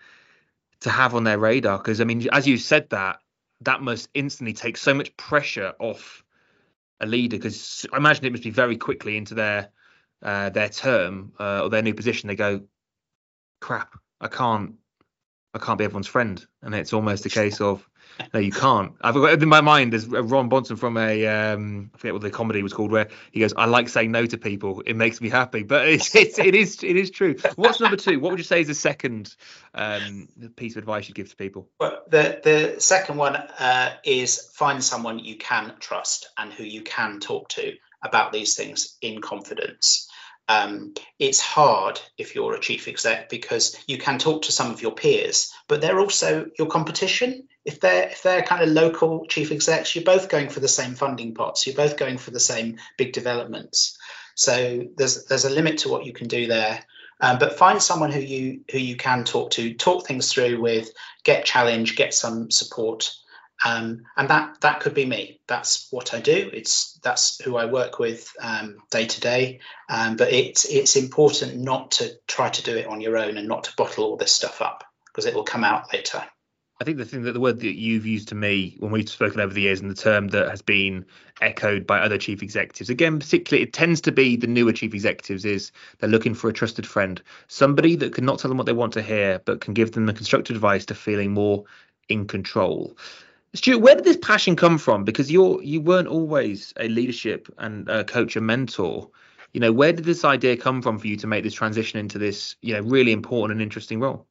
to 0.81 0.91
have 0.91 1.15
on 1.15 1.25
their 1.25 1.39
radar. 1.39 1.79
Because 1.79 2.01
i 2.01 2.05
mean 2.05 2.29
as 2.33 2.47
you 2.47 2.59
said 2.59 2.91
that 2.91 3.19
that 3.63 3.83
must 3.83 4.09
instantly 4.15 4.53
take 4.53 4.77
so 4.77 4.95
much 4.95 5.17
pressure 5.17 5.75
off 5.79 6.25
a 7.01 7.07
leader 7.07 7.37
because 7.37 7.87
i 7.93 7.97
imagine 7.97 8.25
it 8.25 8.33
must 8.33 8.45
be 8.45 8.51
very 8.51 8.77
quickly 8.77 9.17
into 9.17 9.35
their 9.35 9.71
uh, 10.23 10.51
their 10.51 10.69
term 10.69 11.33
uh, 11.39 11.63
or 11.63 11.71
their 11.71 11.83
new 11.83 11.95
position. 11.95 12.29
They 12.29 12.37
go 12.37 12.63
crap, 13.61 13.99
I 14.21 14.29
can't, 14.29 14.75
I 15.55 15.59
can't 15.59 15.79
be 15.79 15.85
everyone's 15.85 16.07
friend, 16.07 16.45
and 16.63 16.75
it's 16.75 16.93
almost 16.93 17.27
a 17.27 17.31
case 17.31 17.61
of 17.61 17.87
no, 18.35 18.41
you 18.41 18.53
can't. 18.53 18.93
I've 19.01 19.15
got 19.15 19.43
in 19.43 19.49
my 19.49 19.61
mind 19.61 19.93
there's 19.93 20.07
Ron 20.07 20.49
Swanson 20.49 20.77
from 20.77 20.97
a 20.97 21.27
um, 21.27 21.91
I 21.95 21.99
forget 21.99 22.13
what 22.13 22.23
the 22.23 22.31
comedy 22.31 22.63
was 22.63 22.73
called, 22.73 22.91
where 22.91 23.09
he 23.33 23.41
goes, 23.41 23.53
"I 23.57 23.67
like 23.67 23.89
saying 23.89 24.13
no 24.13 24.27
to 24.27 24.39
people. 24.39 24.83
It 24.87 24.95
makes 24.95 25.21
me 25.21 25.29
happy." 25.29 25.63
But 25.63 25.89
it's, 25.89 26.15
it's 26.15 26.39
it 26.39 26.55
is 26.55 26.83
it 26.83 26.97
is 26.97 27.11
true. 27.11 27.37
What's 27.57 27.81
number 27.81 27.97
two? 27.97 28.21
What 28.21 28.31
would 28.31 28.39
you 28.39 28.45
say 28.45 28.61
is 28.61 28.67
the 28.67 28.75
second 28.75 29.35
um, 29.75 30.29
piece 30.57 30.75
of 30.75 30.79
advice 30.79 31.09
you'd 31.09 31.15
give 31.15 31.31
to 31.31 31.37
people? 31.37 31.69
Well, 31.79 32.03
the 32.09 32.41
the 32.43 32.81
second 32.81 33.17
one 33.17 33.37
uh, 33.37 33.95
is 34.05 34.51
find 34.55 34.83
someone 34.83 35.19
you 35.19 35.37
can 35.37 35.75
trust 35.81 36.29
and 36.37 36.53
who 36.53 36.65
you 36.65 36.83
can 36.83 37.21
talk 37.21 37.49
to 37.51 37.75
about 38.03 38.33
these 38.33 38.57
things 38.57 38.97
in 39.03 39.21
confidence. 39.21 40.10
Um, 40.51 40.95
it's 41.21 41.39
hard 41.39 42.01
if 42.19 42.35
you're 42.35 42.55
a 42.55 42.61
chief 42.61 42.89
exec 42.89 43.29
because 43.29 43.79
you 43.87 43.99
can 43.99 44.19
talk 44.19 44.43
to 44.43 44.53
some 44.53 44.73
of 44.73 44.83
your 44.83 44.91
peers, 44.91 45.53
but 45.69 45.81
they're 45.81 46.01
also 46.01 46.47
your 46.59 46.67
competition. 46.67 47.47
If 47.65 47.79
they're 47.79 48.09
if 48.09 48.25
they're 48.25 48.43
kind 48.43 48.61
of 48.65 48.71
local 48.71 49.27
chief 49.27 49.53
execs, 49.53 49.95
you're 49.95 50.03
both 50.03 50.29
going 50.29 50.49
for 50.49 50.59
the 50.59 50.67
same 50.67 50.97
funding 50.97 51.35
pots. 51.35 51.69
You're 51.69 51.77
both 51.77 51.97
going 51.97 52.19
for 52.19 52.33
the 52.33 52.41
same 52.41 52.79
big 52.99 53.13
developments. 53.13 53.97
So 54.35 54.89
there's 54.97 55.27
there's 55.27 55.45
a 55.45 55.51
limit 55.51 55.79
to 55.79 55.89
what 55.89 56.05
you 56.05 56.13
can 56.13 56.27
do 56.27 56.49
there. 56.49 56.85
Um, 57.21 57.39
but 57.39 57.57
find 57.57 57.81
someone 57.81 58.11
who 58.11 58.21
you 58.21 58.63
who 58.73 58.79
you 58.79 58.97
can 58.97 59.23
talk 59.23 59.53
to, 59.53 59.75
talk 59.75 60.05
things 60.05 60.33
through 60.33 60.61
with, 60.61 60.91
get 61.23 61.45
challenged, 61.45 61.95
get 61.95 62.13
some 62.13 62.51
support, 62.51 63.15
um, 63.65 64.03
and 64.17 64.31
that 64.31 64.61
that 64.61 64.81
could 64.81 64.95
be 64.95 65.05
me. 65.05 65.41
That's 65.47 65.89
what 65.91 66.15
I 66.15 66.21
do. 66.21 66.51
It's 66.53 66.99
that's 67.03 67.43
who 67.43 67.57
I 67.57 67.67
work 67.67 67.99
with 67.99 68.33
um, 68.41 68.79
day 68.91 69.07
to 69.07 69.21
day. 69.21 69.61
Um, 69.89 70.17
but 70.17 70.33
it's 70.33 70.65
it's 70.65 70.97
important 70.97 71.57
not 71.57 71.93
to 71.93 72.13
try 72.27 72.49
to 72.49 72.63
do 72.63 72.77
it 72.77 72.87
on 72.87 73.01
your 73.01 73.19
own 73.19 73.37
and 73.37 73.49
not 73.49 73.65
to 73.65 73.77
bottle 73.77 74.05
all 74.05 74.17
this 74.17 74.33
stuff 74.33 74.63
up 74.63 74.85
because 75.07 75.27
it 75.27 75.35
will 75.35 75.45
come 75.45 75.65
out 75.65 75.93
later. 75.93 76.25
I 76.81 76.85
think 76.85 76.97
the 76.97 77.05
thing 77.05 77.25
that 77.25 77.33
the 77.33 77.41
word 77.41 77.61
that 77.61 77.79
you've 77.79 78.07
used 78.07 78.29
to 78.29 78.35
me 78.35 78.77
when 78.79 78.91
we've 78.91 79.09
spoken 79.09 79.41
over 79.41 79.53
the 79.53 79.61
years 79.61 79.83
and 79.83 79.91
the 79.91 79.95
term 79.95 80.29
that 80.29 80.49
has 80.49 80.63
been 80.63 81.05
echoed 81.43 81.87
by 81.87 81.99
other 81.99 82.17
chief 82.17 82.43
executives 82.43 82.89
again 82.89 83.19
particularly 83.19 83.63
it 83.63 83.75
tends 83.75 84.01
to 84.03 84.13
be 84.13 84.37
the 84.37 84.47
newer 84.47 84.73
chief 84.73 84.95
executives 84.95 85.45
is 85.45 85.73
they're 85.99 86.09
looking 86.09 86.35
for 86.35 86.49
a 86.49 86.55
trusted 86.55 86.87
friend 86.87 87.21
somebody 87.49 87.97
that 87.97 88.15
can 88.15 88.25
not 88.25 88.39
tell 88.39 88.49
them 88.49 88.57
what 88.57 88.65
they 88.65 88.73
want 88.73 88.95
to 88.95 89.03
hear 89.03 89.41
but 89.45 89.61
can 89.61 89.75
give 89.75 89.93
them 89.93 90.07
the 90.07 90.13
constructive 90.15 90.57
advice 90.57 90.87
to 90.87 90.95
feeling 90.95 91.33
more 91.33 91.65
in 92.09 92.27
control 92.27 92.97
Stuart, 93.55 93.79
where 93.79 93.95
did 93.97 94.05
this 94.05 94.17
passion 94.17 94.55
come 94.55 94.79
from? 94.79 95.05
Because 95.05 95.31
you're 95.31 95.63
you 95.63 95.81
weren't 95.81 96.09
always 96.09 96.73
a 96.79 96.89
leadership 96.89 97.53
and 97.59 97.89
a 97.89 98.05
coach 98.05 98.37
and 98.37 98.47
mentor. 98.47 99.11
You 99.53 99.61
know, 99.61 99.73
where 99.73 99.93
did 99.93 100.05
this 100.05 100.25
idea 100.25 100.57
come 100.57 100.83
from 100.83 100.99
for 100.99 101.09
you 101.09 101.17
to 101.17 101.27
make 101.27 101.43
this 101.43 101.55
transition 101.55 101.99
into 101.99 102.19
this, 102.19 102.55
you 102.61 102.75
know, 102.75 102.81
really 102.83 103.11
important 103.11 103.57
and 103.57 103.63
interesting 103.63 103.99
role? 103.99 104.27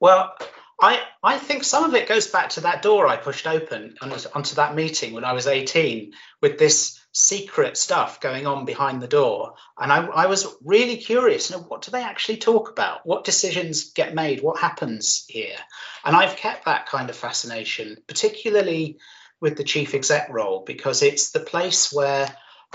Well, 0.00 0.34
I 0.80 1.00
I 1.22 1.38
think 1.38 1.62
some 1.62 1.84
of 1.84 1.94
it 1.94 2.08
goes 2.08 2.26
back 2.26 2.50
to 2.50 2.62
that 2.62 2.82
door 2.82 3.06
I 3.06 3.16
pushed 3.16 3.46
open 3.46 3.94
onto 4.00 4.54
that 4.56 4.74
meeting 4.74 5.12
when 5.12 5.24
I 5.24 5.32
was 5.32 5.46
18 5.46 6.12
with 6.42 6.58
this 6.58 6.97
secret 7.12 7.76
stuff 7.76 8.20
going 8.20 8.46
on 8.46 8.64
behind 8.64 9.02
the 9.02 9.08
door. 9.08 9.54
And 9.78 9.92
I, 9.92 10.06
I 10.06 10.26
was 10.26 10.46
really 10.64 10.96
curious, 10.96 11.50
you 11.50 11.56
know, 11.56 11.62
what 11.62 11.82
do 11.82 11.90
they 11.90 12.02
actually 12.02 12.36
talk 12.36 12.70
about? 12.70 13.06
What 13.06 13.24
decisions 13.24 13.92
get 13.92 14.14
made? 14.14 14.42
What 14.42 14.60
happens 14.60 15.24
here? 15.28 15.56
And 16.04 16.14
I've 16.14 16.36
kept 16.36 16.66
that 16.66 16.86
kind 16.86 17.10
of 17.10 17.16
fascination, 17.16 17.96
particularly 18.06 18.98
with 19.40 19.56
the 19.56 19.64
chief 19.64 19.94
exec 19.94 20.28
role, 20.30 20.64
because 20.66 21.02
it's 21.02 21.30
the 21.30 21.40
place 21.40 21.92
where 21.92 22.28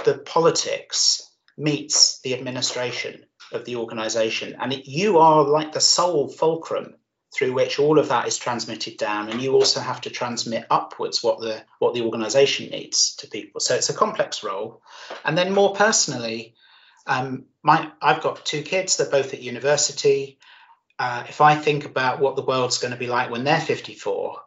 the 0.04 0.18
politics 0.18 1.30
meets 1.58 2.20
the 2.22 2.34
administration 2.34 3.26
of 3.52 3.66
the 3.66 3.76
organization. 3.76 4.56
And 4.60 4.74
it, 4.74 4.88
you 4.88 5.20
are 5.20 5.44
like 5.44 5.74
the 5.74 5.82
sole 5.82 6.28
fulcrum 6.28 6.96
through 7.34 7.54
which 7.54 7.80
all 7.80 8.00
of 8.00 8.10
that 8.10 8.28
is 8.28 8.38
transmitted 8.38 8.98
down 8.98 9.30
and 9.30 9.42
you 9.42 9.54
also 9.54 9.80
have 9.80 10.02
to 10.02 10.10
transmit 10.10 10.66
upwards 10.70 11.24
what 11.24 11.40
the 11.40 11.62
what 11.80 11.94
the 11.94 12.02
organization 12.02 12.70
needs 12.70 13.16
to 13.16 13.28
people 13.28 13.60
so 13.60 13.76
it's 13.76 13.90
a 13.90 13.94
complex 13.94 14.44
role 14.44 14.82
and 15.26 15.38
then 15.38 15.54
more 15.54 15.74
personally 15.74 16.54
um, 17.08 17.46
my 17.62 17.92
i've 18.02 18.22
got 18.22 18.46
two 18.46 18.62
kids 18.62 18.98
they're 18.98 19.10
both 19.10 19.34
at 19.34 19.42
university 19.42 20.38
uh, 21.00 21.24
if 21.28 21.42
i 21.42 21.56
think 21.56 21.86
about 21.86 22.20
what 22.20 22.36
the 22.36 22.46
world's 22.46 22.78
going 22.78 22.94
to 22.94 23.00
be 23.00 23.08
like 23.08 23.30
when 23.30 23.44
they're 23.44 23.60
54 23.60 24.40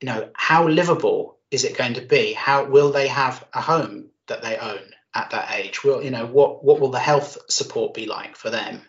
you 0.00 0.06
know 0.06 0.28
how 0.34 0.68
livable 0.68 1.38
is 1.50 1.64
it 1.64 1.76
going 1.76 1.94
to 1.94 2.02
be 2.02 2.32
how 2.32 2.64
will 2.64 2.92
they 2.92 3.08
have 3.08 3.44
a 3.52 3.60
home 3.60 4.10
that 4.26 4.42
they 4.42 4.56
own 4.56 4.92
at 5.16 5.30
that 5.30 5.50
age? 5.52 5.82
Well, 5.82 6.02
you 6.02 6.10
know, 6.10 6.26
what 6.26 6.62
what 6.62 6.78
will 6.78 6.90
the 6.90 6.98
health 6.98 7.38
support 7.48 7.94
be 7.94 8.06
like 8.06 8.36
for 8.36 8.50
them? 8.50 8.82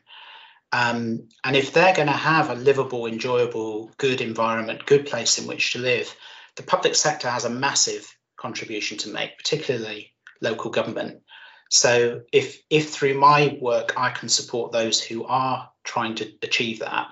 Um, 0.71 1.29
and 1.43 1.55
if 1.55 1.73
they're 1.73 1.95
going 1.95 2.07
to 2.07 2.13
have 2.13 2.49
a 2.49 2.55
livable, 2.55 3.05
enjoyable, 3.05 3.91
good 3.97 4.21
environment, 4.21 4.85
good 4.85 5.05
place 5.05 5.39
in 5.39 5.47
which 5.47 5.73
to 5.73 5.79
live, 5.79 6.13
the 6.55 6.63
public 6.63 6.95
sector 6.95 7.29
has 7.29 7.45
a 7.45 7.49
massive 7.49 8.13
contribution 8.35 8.97
to 8.99 9.09
make, 9.09 9.37
particularly 9.37 10.13
local 10.41 10.71
government. 10.71 11.21
So 11.69 12.21
if 12.31 12.61
if 12.69 12.91
through 12.91 13.15
my 13.15 13.57
work 13.59 13.93
I 13.97 14.11
can 14.11 14.29
support 14.29 14.71
those 14.71 15.01
who 15.01 15.25
are 15.25 15.69
trying 15.83 16.15
to 16.15 16.31
achieve 16.41 16.79
that 16.79 17.07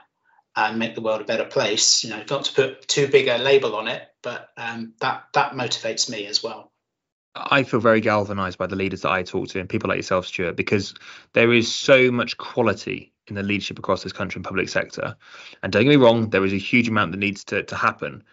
and 0.56 0.80
make 0.80 0.96
the 0.96 1.02
world 1.02 1.22
a 1.22 1.26
better 1.26 1.46
place, 1.46 2.04
you 2.04 2.10
know, 2.10 2.24
not 2.30 2.46
to 2.46 2.54
put 2.54 2.88
too 2.88 3.08
big 3.08 3.28
a 3.28 3.38
label 3.38 3.76
on 3.76 3.88
it, 3.90 4.04
but 4.22 4.50
um, 4.56 4.94
that 5.02 5.26
that 5.34 5.54
motivates 5.54 6.10
me 6.10 6.26
as 6.26 6.42
well. 6.42 6.72
I 7.36 7.64
feel 7.64 7.82
very 7.82 8.00
galvanized 8.00 8.58
by 8.58 8.68
the 8.68 8.78
leaders 8.78 9.02
that 9.02 9.12
I 9.12 9.24
talk 9.24 9.50
to 9.50 9.60
and 9.60 9.68
people 9.68 9.90
like 9.90 9.98
yourself, 9.98 10.26
Stuart, 10.28 10.56
because 10.56 10.94
there 11.34 11.52
is 11.52 11.74
so 11.74 12.10
much 12.10 12.38
quality 12.38 13.12
in 13.27 13.36
the 13.36 13.44
leadership 13.44 13.79
across 13.79 14.03
this 14.03 14.13
country 14.13 14.39
and 14.39 14.46
public 14.46 14.70
sector. 14.70 15.15
And 15.63 15.72
don't 15.72 15.84
get 15.84 15.89
me 15.89 15.96
wrong, 15.96 16.29
there 16.29 16.46
is 16.46 16.53
a 16.53 16.58
huge 16.58 16.88
amount 16.88 17.12
that 17.12 17.17
needs 17.17 17.44
to, 17.46 17.63
to 17.63 17.75
happen. 17.75 18.24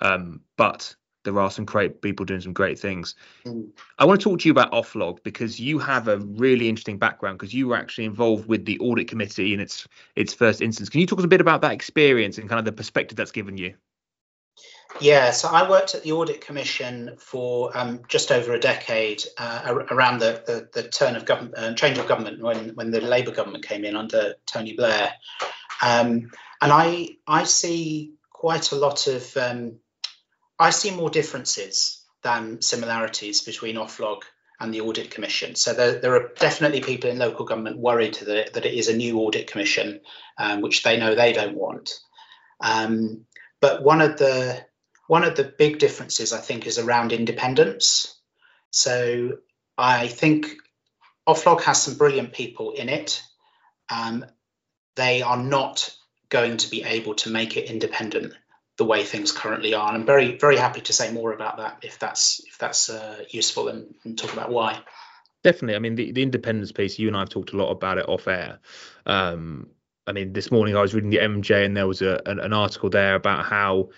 Um, 0.00 0.40
but 0.56 0.94
there 1.24 1.38
are 1.38 1.50
some 1.50 1.64
great 1.64 2.02
people 2.02 2.26
doing 2.26 2.40
some 2.40 2.52
great 2.52 2.78
things. 2.78 3.14
Mm. 3.44 3.68
I 3.98 4.04
want 4.04 4.20
to 4.20 4.24
talk 4.24 4.40
to 4.40 4.48
you 4.48 4.52
about 4.52 4.72
Oflog 4.72 5.22
because 5.22 5.60
you 5.60 5.78
have 5.78 6.08
a 6.08 6.18
really 6.18 6.68
interesting 6.68 6.98
background 6.98 7.38
because 7.38 7.54
you 7.54 7.68
were 7.68 7.76
actually 7.76 8.04
involved 8.04 8.48
with 8.48 8.64
the 8.64 8.78
audit 8.80 9.08
committee 9.08 9.54
in 9.54 9.60
its 9.60 9.86
its 10.16 10.34
first 10.34 10.60
instance. 10.60 10.88
Can 10.88 11.00
you 11.00 11.06
talk 11.06 11.18
us 11.18 11.24
a 11.24 11.28
bit 11.28 11.40
about 11.40 11.60
that 11.62 11.72
experience 11.72 12.38
and 12.38 12.48
kind 12.48 12.58
of 12.58 12.64
the 12.64 12.72
perspective 12.72 13.16
that's 13.16 13.32
given 13.32 13.56
you? 13.56 13.74
Yeah, 15.00 15.30
so 15.30 15.48
I 15.48 15.68
worked 15.68 15.94
at 15.94 16.02
the 16.02 16.12
Audit 16.12 16.40
Commission 16.40 17.16
for 17.18 17.76
um, 17.76 18.02
just 18.08 18.30
over 18.30 18.52
a 18.52 18.60
decade 18.60 19.24
uh, 19.38 19.74
around 19.90 20.20
the, 20.20 20.42
the, 20.46 20.82
the, 20.82 20.88
turn 20.88 21.16
of 21.16 21.24
government, 21.24 21.54
uh, 21.56 21.74
change 21.74 21.98
of 21.98 22.06
government 22.06 22.40
when, 22.40 22.70
when 22.74 22.90
the 22.90 23.00
Labour 23.00 23.32
government 23.32 23.64
came 23.64 23.84
in 23.84 23.96
under 23.96 24.34
Tony 24.46 24.74
Blair. 24.74 25.12
Um, 25.82 26.30
and 26.60 26.72
I, 26.72 27.08
I 27.26 27.44
see 27.44 28.12
quite 28.30 28.72
a 28.72 28.76
lot 28.76 29.06
of 29.08 29.36
um, 29.36 29.78
I 30.58 30.70
see 30.70 30.90
more 30.90 31.10
differences 31.10 32.04
than 32.22 32.62
similarities 32.62 33.40
between 33.40 33.76
Oflog 33.76 34.22
and 34.60 34.72
the 34.72 34.80
Audit 34.82 35.10
Commission. 35.10 35.56
So 35.56 35.74
there, 35.74 35.98
there 35.98 36.14
are 36.14 36.30
definitely 36.38 36.80
people 36.80 37.10
in 37.10 37.18
local 37.18 37.44
government 37.44 37.78
worried 37.78 38.14
that 38.14 38.28
it, 38.28 38.52
that 38.54 38.64
it 38.64 38.74
is 38.74 38.88
a 38.88 38.96
new 38.96 39.18
Audit 39.18 39.50
Commission, 39.50 40.00
um, 40.38 40.60
which 40.60 40.84
they 40.84 40.98
know 40.98 41.14
they 41.14 41.32
don't 41.32 41.56
want. 41.56 41.90
Um, 42.60 43.26
but 43.60 43.82
one 43.82 44.00
of 44.00 44.18
the 44.18 44.64
one 45.12 45.24
of 45.24 45.36
the 45.36 45.44
big 45.44 45.78
differences, 45.78 46.32
I 46.32 46.38
think, 46.38 46.66
is 46.66 46.78
around 46.78 47.12
independence. 47.12 48.16
So 48.70 49.32
I 49.76 50.08
think 50.08 50.46
Oflog 51.28 51.60
has 51.64 51.82
some 51.82 51.98
brilliant 51.98 52.32
people 52.32 52.70
in 52.70 52.88
it. 52.88 53.22
Um, 53.90 54.24
they 54.96 55.20
are 55.20 55.36
not 55.36 55.94
going 56.30 56.56
to 56.56 56.70
be 56.70 56.82
able 56.84 57.14
to 57.16 57.28
make 57.28 57.58
it 57.58 57.68
independent 57.68 58.32
the 58.78 58.86
way 58.86 59.04
things 59.04 59.32
currently 59.32 59.74
are. 59.74 59.86
And 59.86 59.98
I'm 59.98 60.06
very 60.06 60.38
very 60.38 60.56
happy 60.56 60.80
to 60.80 60.94
say 60.94 61.12
more 61.12 61.34
about 61.34 61.58
that 61.58 61.80
if 61.82 61.98
that's 61.98 62.40
if 62.46 62.56
that's 62.56 62.88
uh, 62.88 63.22
useful 63.28 63.68
and, 63.68 63.94
and, 64.04 64.16
talk 64.16 64.32
about 64.32 64.50
why. 64.50 64.80
Definitely. 65.44 65.76
I 65.76 65.80
mean, 65.80 65.94
the, 65.94 66.12
the 66.12 66.22
independence 66.22 66.72
piece. 66.72 66.98
You 66.98 67.08
and 67.08 67.16
I 67.18 67.20
have 67.20 67.28
talked 67.28 67.52
a 67.52 67.58
lot 67.58 67.70
about 67.70 67.98
it 67.98 68.08
off 68.08 68.28
air. 68.28 68.60
Um, 69.04 69.68
I 70.06 70.12
mean, 70.12 70.32
this 70.32 70.50
morning 70.50 70.74
I 70.74 70.80
was 70.80 70.94
reading 70.94 71.10
the 71.10 71.18
MJ 71.18 71.66
and 71.66 71.76
there 71.76 71.86
was 71.86 72.00
a, 72.00 72.22
an, 72.24 72.40
an 72.40 72.54
article 72.54 72.88
there 72.88 73.14
about 73.14 73.44
how 73.44 73.90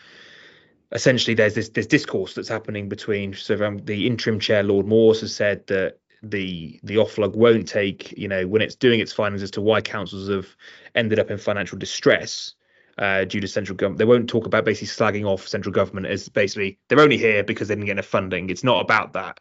essentially 0.95 1.35
there's 1.35 1.55
this 1.55 1.69
this 1.71 1.87
discourse 1.87 2.35
that's 2.35 2.49
happening 2.49 2.89
between 2.89 3.35
so 3.35 3.63
um, 3.65 3.79
the 3.79 4.07
interim 4.07 4.39
chair 4.39 4.63
Lord 4.63 4.87
Morse 4.87 5.21
has 5.21 5.35
said 5.35 5.67
that 5.67 5.99
the 6.23 6.81
the 6.83 6.97
Oflog 6.97 7.35
won't 7.35 7.69
take 7.69 8.13
you 8.17 8.29
know 8.29 8.47
when 8.47 8.63
it's 8.63 8.77
doing 8.77 9.01
its 9.01 9.13
findings 9.13 9.43
as 9.43 9.51
to 9.53 9.61
why 9.61 9.81
councils 9.81 10.29
have 10.29 10.47
ended 10.95 11.19
up 11.19 11.31
in 11.31 11.39
financial 11.39 11.77
distress 11.77 12.55
uh, 12.99 13.25
due 13.25 13.41
to 13.41 13.49
central 13.49 13.77
government. 13.77 13.99
They 13.99 14.05
won't 14.05 14.29
talk 14.29 14.47
about 14.47 14.65
basically 14.65 14.89
slagging 14.89 15.27
off 15.27 15.49
central 15.49 15.73
government 15.73 16.07
as 16.07 16.29
basically 16.29 16.79
they're 16.89 17.01
only 17.01 17.19
here 17.19 17.43
because 17.43 17.69
they 17.69 17.75
didn't 17.75 17.87
get 17.87 17.93
enough 17.93 18.07
funding. 18.07 18.51
It's 18.51 18.65
not 18.65 18.81
about 18.81 19.15
that. 19.15 19.41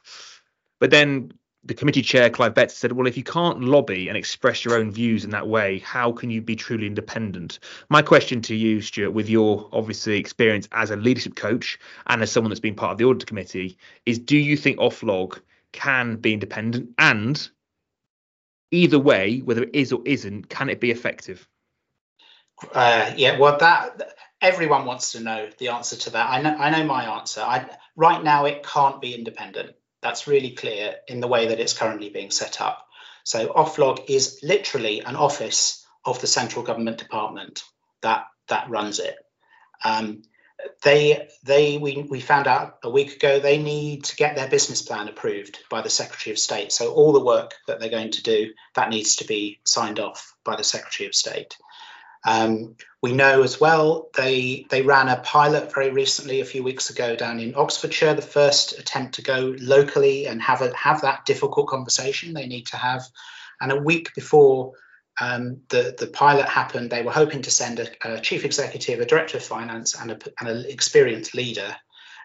But 0.80 0.90
then 0.90 1.34
the 1.66 1.74
committee 1.74 2.02
chair 2.02 2.30
Clive 2.30 2.54
Betts 2.54 2.76
said, 2.76 2.92
"Well, 2.92 3.08
if 3.08 3.18
you 3.18 3.24
can't 3.24 3.62
lobby 3.62 4.08
and 4.08 4.18
express 4.18 4.66
your 4.66 4.76
own 4.76 4.92
views 4.92 5.24
in 5.24 5.30
that 5.32 5.48
way, 5.48 5.80
how 5.80 6.12
can 6.12 6.30
you 6.30 6.42
be 6.42 6.56
truly 6.56 6.88
independent?" 6.88 7.60
My 7.90 8.02
question 8.02 8.42
to 8.44 8.56
you, 8.56 8.82
Stuart, 8.82 9.12
with 9.12 9.30
your 9.30 9.70
obviously 9.72 10.18
experience 10.18 10.68
as 10.72 10.92
a 10.92 10.96
leadership 10.96 11.36
coach 11.36 11.80
and 12.08 12.22
as 12.22 12.32
someone 12.32 12.50
that's 12.50 12.60
been 12.60 12.76
part 12.76 12.92
of 12.92 12.98
the 12.98 13.06
audit 13.06 13.28
committee, 13.28 13.78
is: 14.06 14.20
Do 14.20 14.38
you 14.38 14.58
think 14.58 14.80
Oflog 14.80 15.40
can 15.72 16.18
be 16.18 16.34
independent? 16.34 16.90
And 16.98 17.50
either 18.72 19.00
way, 19.00 19.40
whether 19.40 19.64
it 19.64 19.74
is 19.74 19.94
or 19.94 20.02
isn't, 20.06 20.50
can 20.50 20.70
it 20.70 20.80
be 20.80 20.92
effective? 20.92 21.48
Uh, 22.74 23.14
yeah, 23.16 23.38
well, 23.38 23.58
that 23.58 24.16
everyone 24.42 24.86
wants 24.86 25.14
to 25.14 25.20
know 25.20 25.50
the 25.58 25.70
answer 25.70 25.96
to 25.96 26.10
that. 26.12 26.30
I 26.30 26.42
know, 26.42 26.56
I 26.56 26.70
know 26.70 26.86
my 26.86 27.18
answer. 27.18 27.42
I, 27.42 27.70
right 27.96 28.24
now, 28.24 28.46
it 28.46 28.64
can't 28.64 29.02
be 29.02 29.16
independent. 29.16 29.76
That's 30.04 30.28
really 30.28 30.52
clear 30.52 30.96
in 31.08 31.22
the 31.22 31.28
way 31.28 31.48
that 31.48 31.60
it's 31.60 31.74
currently 31.74 32.10
being 32.10 32.30
set 32.30 32.62
up. 32.62 32.86
So, 33.24 33.48
Oflog 33.54 34.10
is 34.10 34.40
literally 34.44 35.00
an 35.00 35.16
office 35.16 35.86
of 36.06 36.20
the 36.22 36.28
central 36.28 36.64
government 36.64 36.98
department 36.98 37.64
that 38.02 38.26
that 38.50 38.70
runs 38.70 39.00
it. 39.00 39.16
Um, 39.84 40.24
they 40.84 41.28
they 41.44 41.78
we, 41.78 42.06
we 42.10 42.20
found 42.20 42.48
out 42.48 42.78
a 42.84 42.90
week 42.90 43.16
ago 43.16 43.40
they 43.40 43.58
need 43.58 44.06
to 44.06 44.16
get 44.16 44.36
their 44.36 44.48
business 44.48 44.82
plan 44.82 45.08
approved 45.08 45.60
by 45.70 45.82
the 45.82 45.90
secretary 45.90 46.32
of 46.32 46.40
state 46.40 46.72
so 46.72 46.94
all 46.94 47.12
the 47.12 47.24
work 47.24 47.54
that 47.68 47.80
they're 47.80 47.90
going 47.90 48.12
to 48.12 48.24
do 48.24 48.54
that 48.76 48.90
needs 48.90 49.18
to 49.18 49.26
be 49.26 49.60
signed 49.66 50.00
off 50.00 50.36
by 50.44 50.56
the 50.56 50.64
secretary 50.64 51.08
of 51.08 51.16
state 51.16 51.58
um, 52.26 52.76
we 53.02 53.12
know 53.12 53.44
as 53.44 53.60
well 53.60 54.10
they 54.16 54.66
they 54.70 54.82
ran 54.82 55.10
a 55.10 55.18
pilot 55.18 55.74
very 55.74 55.90
recently, 55.90 56.40
a 56.40 56.46
few 56.46 56.64
weeks 56.64 56.90
ago, 56.90 57.16
down 57.16 57.40
in 57.40 57.56
Oxfordshire. 57.56 58.14
The 58.14 58.22
first 58.22 58.80
attempt 58.80 59.16
to 59.16 59.22
go 59.22 59.56
locally 59.60 60.28
and 60.28 60.42
have 60.42 60.62
a 60.62 60.76
have 60.76 61.02
that 61.02 61.26
difficult 61.26 61.68
conversation 61.68 62.34
they 62.34 62.48
need 62.48 62.68
to 62.68 62.78
have. 62.78 63.04
And 63.60 63.72
a 63.72 63.82
week 63.82 64.14
before 64.16 64.74
um, 65.20 65.62
the 65.70 65.96
the 65.98 66.08
pilot 66.08 66.48
happened, 66.48 66.90
they 66.90 67.04
were 67.04 67.12
hoping 67.12 67.42
to 67.42 67.52
send 67.52 67.80
a, 67.80 68.16
a 68.16 68.22
chief 68.22 68.46
executive, 68.46 69.02
a 69.02 69.06
director 69.06 69.38
of 69.38 69.44
finance, 69.44 69.96
and, 69.96 70.12
a, 70.12 70.20
and 70.40 70.50
an 70.50 70.66
experienced 70.70 71.36
leader. 71.36 71.76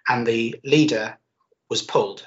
And 0.08 0.26
the 0.26 0.56
leader 0.64 1.18
was 1.68 1.82
pulled 1.82 2.26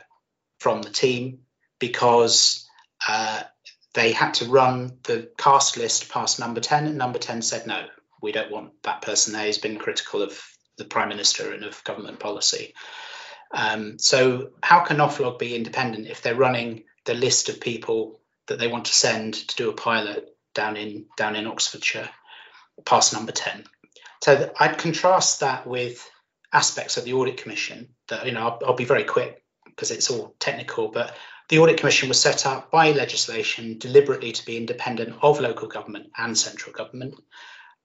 from 0.59 0.81
the 0.81 0.91
team 0.91 1.39
because 1.79 2.67
uh, 3.07 3.43
they 3.93 4.11
had 4.11 4.35
to 4.35 4.45
run 4.45 4.99
the 5.03 5.29
cast 5.37 5.77
list 5.77 6.09
past 6.09 6.39
number 6.39 6.61
10 6.61 6.85
and 6.85 6.97
number 6.97 7.19
10 7.19 7.41
said 7.41 7.67
no 7.67 7.85
we 8.21 8.31
don't 8.31 8.51
want 8.51 8.83
that 8.83 9.01
person 9.01 9.33
there. 9.33 9.45
He's 9.45 9.57
been 9.57 9.77
critical 9.77 10.21
of 10.21 10.39
the 10.77 10.85
prime 10.85 11.09
minister 11.09 11.51
and 11.53 11.63
of 11.63 11.83
government 11.83 12.19
policy. 12.19 12.73
Um, 13.53 13.99
so 13.99 14.51
how 14.63 14.81
can 14.81 14.97
oflog 14.97 15.39
be 15.39 15.55
independent 15.55 16.07
if 16.07 16.21
they're 16.21 16.35
running 16.35 16.83
the 17.05 17.13
list 17.13 17.49
of 17.49 17.59
people 17.59 18.21
that 18.47 18.59
they 18.59 18.67
want 18.67 18.85
to 18.85 18.93
send 18.93 19.33
to 19.33 19.55
do 19.55 19.69
a 19.69 19.73
pilot 19.73 20.29
down 20.53 20.77
in 20.77 21.05
down 21.17 21.35
in 21.35 21.47
oxfordshire 21.47 22.09
past 22.85 23.13
number 23.13 23.31
10 23.31 23.63
so 24.21 24.51
i'd 24.59 24.77
contrast 24.77 25.39
that 25.39 25.65
with 25.65 26.09
aspects 26.51 26.97
of 26.97 27.05
the 27.05 27.13
audit 27.13 27.37
commission 27.37 27.89
that 28.09 28.25
you 28.25 28.33
know 28.33 28.41
i'll, 28.41 28.59
I'll 28.67 28.75
be 28.75 28.85
very 28.85 29.05
quick 29.05 29.41
because 29.65 29.91
it's 29.91 30.09
all 30.09 30.35
technical 30.39 30.89
but 30.89 31.15
the 31.51 31.59
Audit 31.59 31.79
Commission 31.79 32.07
was 32.07 32.21
set 32.21 32.45
up 32.45 32.71
by 32.71 32.91
legislation 32.91 33.77
deliberately 33.77 34.31
to 34.31 34.45
be 34.45 34.55
independent 34.55 35.17
of 35.21 35.41
local 35.41 35.67
government 35.67 36.09
and 36.17 36.37
central 36.37 36.71
government. 36.71 37.15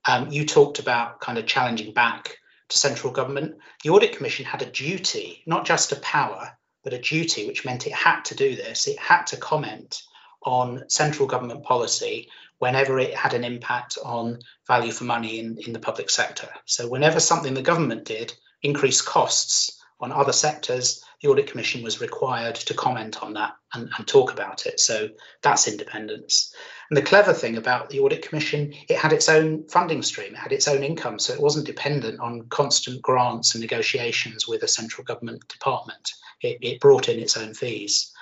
Um, 0.05 0.31
you 0.31 0.47
talked 0.47 0.79
about 0.79 1.21
kind 1.21 1.37
of 1.37 1.47
challenging 1.47 1.93
back 1.93 2.39
to 2.69 2.79
central 2.79 3.13
government. 3.13 3.57
The 3.83 3.91
Audit 3.91 4.17
Commission 4.17 4.45
had 4.45 4.63
a 4.63 4.71
duty, 4.71 5.43
not 5.47 5.67
just 5.67 5.91
a 5.91 5.97
power, 5.97 6.57
but 6.85 6.93
a 6.93 7.01
duty, 7.01 7.49
which 7.49 7.65
meant 7.65 7.89
it 7.89 7.93
had 7.93 8.21
to 8.27 8.37
do 8.37 8.55
this. 8.55 8.87
It 8.87 9.01
had 9.01 9.27
to 9.29 9.37
comment 9.37 10.01
on 10.45 10.89
central 10.89 11.27
government 11.27 11.65
policy 11.65 12.29
whenever 12.59 13.01
it 13.01 13.15
had 13.17 13.35
an 13.35 13.43
impact 13.43 13.99
on 14.01 14.39
value 14.69 14.93
for 14.93 15.03
money 15.03 15.41
in, 15.41 15.59
in 15.59 15.73
the 15.73 15.81
public 15.81 16.09
sector. 16.09 16.49
So, 16.67 16.89
whenever 16.89 17.19
something 17.19 17.55
the 17.55 17.63
government 17.63 18.05
did 18.05 18.33
increased 18.63 19.05
costs 19.05 19.83
on 19.99 20.13
other 20.13 20.33
sectors, 20.33 21.05
the 21.23 21.29
Audit 21.29 21.47
Commission 21.47 21.83
was 21.83 22.01
required 22.01 22.57
to 22.57 22.75
comment 22.75 23.23
on 23.23 23.35
that 23.35 23.57
and, 23.73 23.89
and, 23.97 24.07
talk 24.07 24.33
about 24.33 24.67
it. 24.67 24.79
So 24.79 25.09
that's 25.43 25.67
independence. 25.67 26.55
And 26.91 26.97
the 26.97 27.03
clever 27.03 27.33
thing 27.33 27.57
about 27.57 27.89
the 27.89 28.01
Audit 28.01 28.23
Commission, 28.23 28.75
it 28.89 28.99
had 28.99 29.13
its 29.13 29.29
own 29.29 29.67
funding 29.69 30.03
stream, 30.03 30.35
it 30.35 30.39
had 30.39 30.53
its 30.53 30.69
own 30.69 30.83
income, 30.83 31.19
so 31.19 31.33
it 31.33 31.41
wasn't 31.41 31.67
dependent 31.67 32.21
on 32.21 32.49
constant 32.49 33.01
grants 33.01 33.55
and 33.55 33.63
negotiations 33.63 34.47
with 34.47 34.63
a 34.63 34.69
central 34.69 35.05
government 35.05 35.49
department. 35.49 36.13
It, 36.43 36.59
it 36.61 36.81
brought 36.81 37.09
in 37.09 37.19
its 37.19 37.37
own 37.37 37.55
fees. 37.55 38.13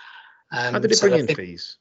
Um, 0.52 0.74
How 0.74 0.78
did 0.78 0.92
it 0.92 0.96
so 0.96 1.08
bring 1.08 1.20
in 1.20 1.34
fees? 1.34 1.76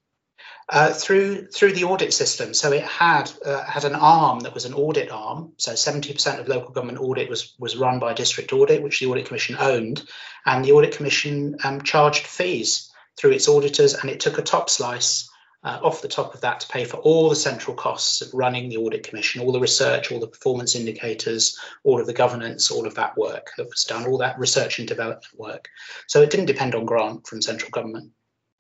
Uh, 0.70 0.94
through 0.94 1.46
through 1.48 1.74
the 1.74 1.84
audit 1.84 2.14
system. 2.14 2.54
So 2.54 2.72
it 2.72 2.84
had 2.84 3.30
uh, 3.46 3.66
had 3.66 3.84
an 3.84 3.96
arm 3.96 4.40
that 4.42 4.54
was 4.54 4.64
an 4.64 4.74
audit 4.74 5.12
arm. 5.12 5.52
So 5.58 5.74
70% 5.74 6.40
of 6.40 6.48
local 6.48 6.72
government 6.72 7.00
audit 7.00 7.30
was 7.30 7.54
was 7.60 7.76
run 7.76 8.00
by 8.00 8.14
district 8.14 8.54
audit, 8.54 8.82
which 8.82 9.02
the 9.02 9.08
audit 9.08 9.26
commission 9.26 9.58
owned, 9.60 10.04
and 10.46 10.64
the 10.64 10.72
audit 10.72 10.96
commission 10.96 11.58
um, 11.66 11.82
charged 11.82 12.26
fees 12.26 12.90
through 13.18 13.32
its 13.32 13.50
auditors, 13.50 13.94
and 13.94 14.10
it 14.10 14.22
took 14.22 14.38
a 14.38 14.42
top 14.42 14.70
slice 14.70 15.30
uh, 15.64 15.80
off 15.82 16.02
the 16.02 16.08
top 16.08 16.34
of 16.34 16.42
that 16.42 16.62
to 16.62 16.68
pay 16.68 16.86
for 16.86 16.98
all 16.98 17.30
the 17.30 17.36
central 17.36 17.76
costs 17.76 18.22
of 18.22 18.34
running 18.34 18.70
the 18.70 18.78
audit 18.78 19.08
commission, 19.08 19.42
all 19.42 19.52
the 19.52 19.60
research, 19.60 20.12
all 20.12 20.20
the 20.20 20.28
performance 20.28 20.76
indicators, 20.76 21.58
all 21.84 22.00
of 22.00 22.08
the 22.08 22.14
governance, 22.14 22.70
all 22.70 22.86
of 22.86 22.96
that 22.96 23.18
work 23.18 23.52
that 23.58 23.70
was 23.70 23.86
done, 23.86 24.06
all 24.06 24.18
that 24.18 24.40
research 24.40 24.80
and 24.80 24.88
development 24.88 25.38
work. 25.38 25.70
So 26.08 26.22
it 26.22 26.30
didn't 26.30 26.48
depend 26.48 26.76
on 26.76 26.86
grant 26.86 27.28
from 27.28 27.42
central 27.42 27.72
government. 27.72 28.12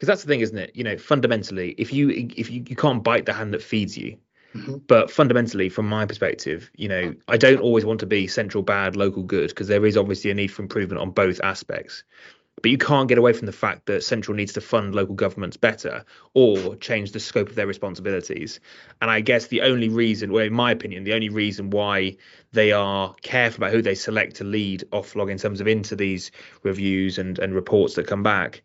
Because 0.03 0.17
that's 0.17 0.23
the 0.23 0.27
thing, 0.27 0.41
isn't 0.41 0.57
it? 0.57 0.75
You 0.75 0.83
know, 0.83 0.97
fundamentally, 0.97 1.75
if 1.77 1.93
you 1.93 2.09
if 2.09 2.49
you, 2.51 2.65
you 2.67 2.75
can't 2.75 3.01
bite 3.01 3.25
the 3.25 3.31
hand 3.31 3.53
that 3.53 3.63
feeds 3.63 3.97
you, 3.97 4.17
Mm-hmm. 4.53 4.77
But 4.87 5.09
fundamentally, 5.09 5.69
from 5.69 5.87
my 5.87 6.05
perspective, 6.05 6.69
you 6.75 6.87
know, 6.87 7.15
I 7.27 7.37
don't 7.37 7.61
always 7.61 7.85
want 7.85 8.01
to 8.01 8.05
be 8.05 8.27
central 8.27 8.63
bad, 8.63 8.95
local 8.95 9.23
good, 9.23 9.49
because 9.49 9.67
there 9.67 9.85
is 9.85 9.97
obviously 9.97 10.29
a 10.29 10.33
need 10.33 10.49
for 10.49 10.61
improvement 10.61 11.01
on 11.01 11.11
both 11.11 11.41
aspects. 11.41 12.03
But 12.61 12.69
you 12.69 12.77
can't 12.77 13.09
get 13.09 13.17
away 13.17 13.33
from 13.33 13.47
the 13.47 13.51
fact 13.51 13.87
that 13.87 14.03
central 14.03 14.35
needs 14.35 14.53
to 14.53 14.61
fund 14.61 14.93
local 14.93 15.15
governments 15.15 15.57
better 15.57 16.05
or 16.35 16.75
change 16.75 17.11
the 17.11 17.19
scope 17.19 17.49
of 17.49 17.55
their 17.55 17.65
responsibilities. 17.65 18.59
And 19.01 19.09
I 19.09 19.21
guess 19.21 19.47
the 19.47 19.61
only 19.61 19.89
reason, 19.89 20.31
well, 20.31 20.45
in 20.45 20.53
my 20.53 20.71
opinion, 20.71 21.03
the 21.03 21.13
only 21.13 21.29
reason 21.29 21.71
why 21.71 22.17
they 22.51 22.71
are 22.71 23.15
careful 23.23 23.63
about 23.63 23.73
who 23.73 23.81
they 23.81 23.95
select 23.95 24.35
to 24.35 24.43
lead 24.43 24.83
Oflog 24.91 25.31
in 25.31 25.39
terms 25.39 25.61
of 25.61 25.67
into 25.67 25.95
these 25.95 26.29
reviews 26.61 27.17
and, 27.17 27.39
and 27.39 27.55
reports 27.55 27.95
that 27.95 28.05
come 28.05 28.21
back 28.21 28.61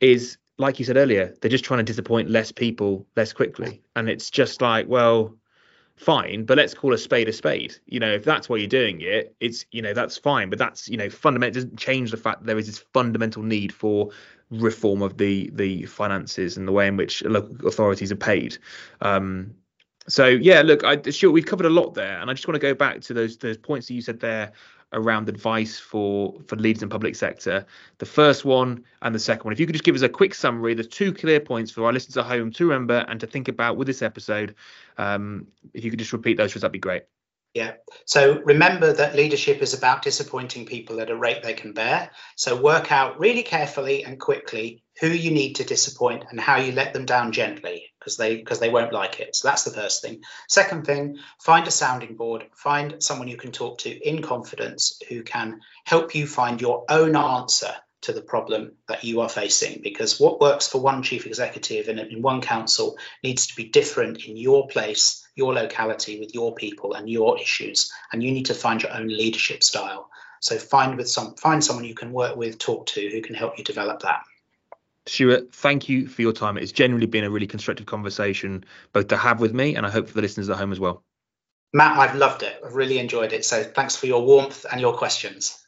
is 0.00 0.38
like 0.58 0.78
you 0.78 0.84
said 0.84 0.96
earlier, 0.96 1.34
they're 1.40 1.50
just 1.50 1.64
trying 1.64 1.78
to 1.78 1.84
disappoint 1.84 2.30
less 2.30 2.52
people 2.52 3.06
less 3.16 3.32
quickly. 3.32 3.82
And 3.96 4.08
it's 4.08 4.30
just 4.30 4.60
like, 4.60 4.86
well, 4.88 5.36
fine, 5.96 6.44
but 6.44 6.56
let's 6.56 6.74
call 6.74 6.92
a 6.92 6.98
spade 6.98 7.28
a 7.28 7.32
spade. 7.32 7.76
You 7.86 8.00
know, 8.00 8.12
if 8.12 8.24
that's 8.24 8.48
why 8.48 8.56
you're 8.56 8.68
doing 8.68 9.00
it, 9.00 9.34
it's 9.40 9.64
you 9.70 9.82
know 9.82 9.94
that's 9.94 10.16
fine. 10.18 10.50
But 10.50 10.58
that's 10.58 10.88
you 10.88 10.96
know 10.96 11.08
fundamental 11.08 11.54
doesn't 11.54 11.78
change 11.78 12.10
the 12.10 12.16
fact 12.16 12.40
that 12.40 12.46
there 12.46 12.58
is 12.58 12.66
this 12.66 12.78
fundamental 12.78 13.42
need 13.42 13.72
for 13.72 14.10
reform 14.50 15.02
of 15.02 15.16
the 15.18 15.50
the 15.54 15.84
finances 15.86 16.56
and 16.56 16.68
the 16.68 16.72
way 16.72 16.86
in 16.86 16.96
which 16.96 17.22
local 17.24 17.66
authorities 17.66 18.12
are 18.12 18.16
paid. 18.16 18.58
Um, 19.00 19.54
so 20.08 20.26
yeah, 20.26 20.62
look, 20.62 20.84
I 20.84 21.00
sure 21.10 21.30
we've 21.30 21.46
covered 21.46 21.66
a 21.66 21.70
lot 21.70 21.94
there, 21.94 22.18
and 22.20 22.30
I 22.30 22.34
just 22.34 22.46
want 22.46 22.56
to 22.56 22.66
go 22.66 22.74
back 22.74 23.00
to 23.02 23.14
those 23.14 23.36
those 23.38 23.56
points 23.56 23.86
that 23.88 23.94
you 23.94 24.02
said 24.02 24.20
there 24.20 24.52
around 24.92 25.28
advice 25.28 25.78
for 25.78 26.38
for 26.46 26.56
leaders 26.56 26.82
in 26.82 26.88
public 26.88 27.16
sector. 27.16 27.66
The 27.98 28.06
first 28.06 28.44
one 28.44 28.84
and 29.02 29.14
the 29.14 29.18
second 29.18 29.44
one. 29.44 29.52
If 29.52 29.60
you 29.60 29.66
could 29.66 29.74
just 29.74 29.84
give 29.84 29.94
us 29.94 30.02
a 30.02 30.08
quick 30.08 30.34
summary, 30.34 30.74
there's 30.74 30.88
two 30.88 31.12
clear 31.12 31.40
points 31.40 31.70
for 31.70 31.84
our 31.84 31.92
listeners 31.92 32.16
at 32.16 32.26
home 32.26 32.50
to 32.52 32.64
remember 32.66 33.04
and 33.08 33.20
to 33.20 33.26
think 33.26 33.48
about 33.48 33.76
with 33.76 33.86
this 33.86 34.02
episode. 34.02 34.54
Um, 34.98 35.46
if 35.74 35.84
you 35.84 35.90
could 35.90 35.98
just 35.98 36.12
repeat 36.12 36.36
those, 36.36 36.54
that'd 36.54 36.72
be 36.72 36.78
great. 36.78 37.04
Yeah. 37.54 37.72
So 38.06 38.40
remember 38.44 38.94
that 38.94 39.14
leadership 39.14 39.60
is 39.60 39.74
about 39.74 40.00
disappointing 40.00 40.64
people 40.64 41.00
at 41.00 41.10
a 41.10 41.16
rate 41.16 41.42
they 41.42 41.52
can 41.52 41.74
bear. 41.74 42.10
So 42.34 42.60
work 42.60 42.90
out 42.90 43.20
really 43.20 43.42
carefully 43.42 44.04
and 44.04 44.18
quickly 44.18 44.82
who 45.00 45.08
you 45.08 45.30
need 45.30 45.56
to 45.56 45.64
disappoint 45.64 46.24
and 46.30 46.40
how 46.40 46.56
you 46.56 46.72
let 46.72 46.94
them 46.94 47.04
down 47.04 47.32
gently 47.32 47.84
because 47.98 48.16
they 48.16 48.36
because 48.36 48.58
they 48.58 48.70
won't 48.70 48.94
like 48.94 49.20
it. 49.20 49.36
So 49.36 49.48
that's 49.48 49.64
the 49.64 49.70
first 49.70 50.00
thing. 50.00 50.22
Second 50.48 50.86
thing, 50.86 51.18
find 51.44 51.66
a 51.68 51.70
sounding 51.70 52.16
board, 52.16 52.46
find 52.56 53.02
someone 53.02 53.28
you 53.28 53.36
can 53.36 53.52
talk 53.52 53.78
to 53.80 53.90
in 53.90 54.22
confidence 54.22 54.98
who 55.10 55.22
can 55.22 55.60
help 55.84 56.14
you 56.14 56.26
find 56.26 56.60
your 56.60 56.86
own 56.88 57.16
answer 57.16 57.74
to 58.02 58.12
the 58.12 58.22
problem 58.22 58.72
that 58.88 59.04
you 59.04 59.20
are 59.20 59.28
facing 59.28 59.80
because 59.82 60.20
what 60.20 60.40
works 60.40 60.68
for 60.68 60.80
one 60.80 61.02
chief 61.02 61.26
executive 61.26 61.88
in, 61.88 61.98
in 61.98 62.22
one 62.22 62.40
council 62.40 62.96
needs 63.22 63.46
to 63.46 63.56
be 63.56 63.64
different 63.64 64.24
in 64.24 64.36
your 64.36 64.68
place 64.68 65.26
your 65.34 65.54
locality 65.54 66.20
with 66.20 66.34
your 66.34 66.54
people 66.54 66.94
and 66.94 67.08
your 67.08 67.40
issues 67.40 67.90
and 68.12 68.22
you 68.22 68.32
need 68.32 68.46
to 68.46 68.54
find 68.54 68.82
your 68.82 68.92
own 68.92 69.08
leadership 69.08 69.62
style 69.62 70.10
so 70.40 70.58
find 70.58 70.96
with 70.96 71.08
some 71.08 71.34
find 71.36 71.64
someone 71.64 71.84
you 71.84 71.94
can 71.94 72.12
work 72.12 72.36
with 72.36 72.58
talk 72.58 72.86
to 72.86 73.08
who 73.08 73.22
can 73.22 73.34
help 73.34 73.56
you 73.58 73.64
develop 73.64 74.02
that 74.02 74.22
Stuart, 75.06 75.52
thank 75.52 75.88
you 75.88 76.06
for 76.06 76.22
your 76.22 76.32
time. 76.32 76.56
It's 76.56 76.70
generally 76.70 77.06
been 77.06 77.24
a 77.24 77.30
really 77.30 77.48
constructive 77.48 77.86
conversation, 77.86 78.64
both 78.92 79.08
to 79.08 79.16
have 79.16 79.40
with 79.40 79.52
me 79.52 79.74
and 79.74 79.84
I 79.84 79.90
hope 79.90 80.06
for 80.06 80.14
the 80.14 80.22
listeners 80.22 80.48
at 80.48 80.56
home 80.56 80.70
as 80.70 80.78
well. 80.78 81.02
Matt, 81.72 81.98
I've 81.98 82.14
loved 82.14 82.42
it. 82.42 82.60
I've 82.64 82.74
really 82.74 82.98
enjoyed 82.98 83.32
it. 83.32 83.44
So 83.44 83.64
thanks 83.64 83.96
for 83.96 84.06
your 84.06 84.24
warmth 84.24 84.66
and 84.70 84.80
your 84.80 84.94
questions. 84.96 85.61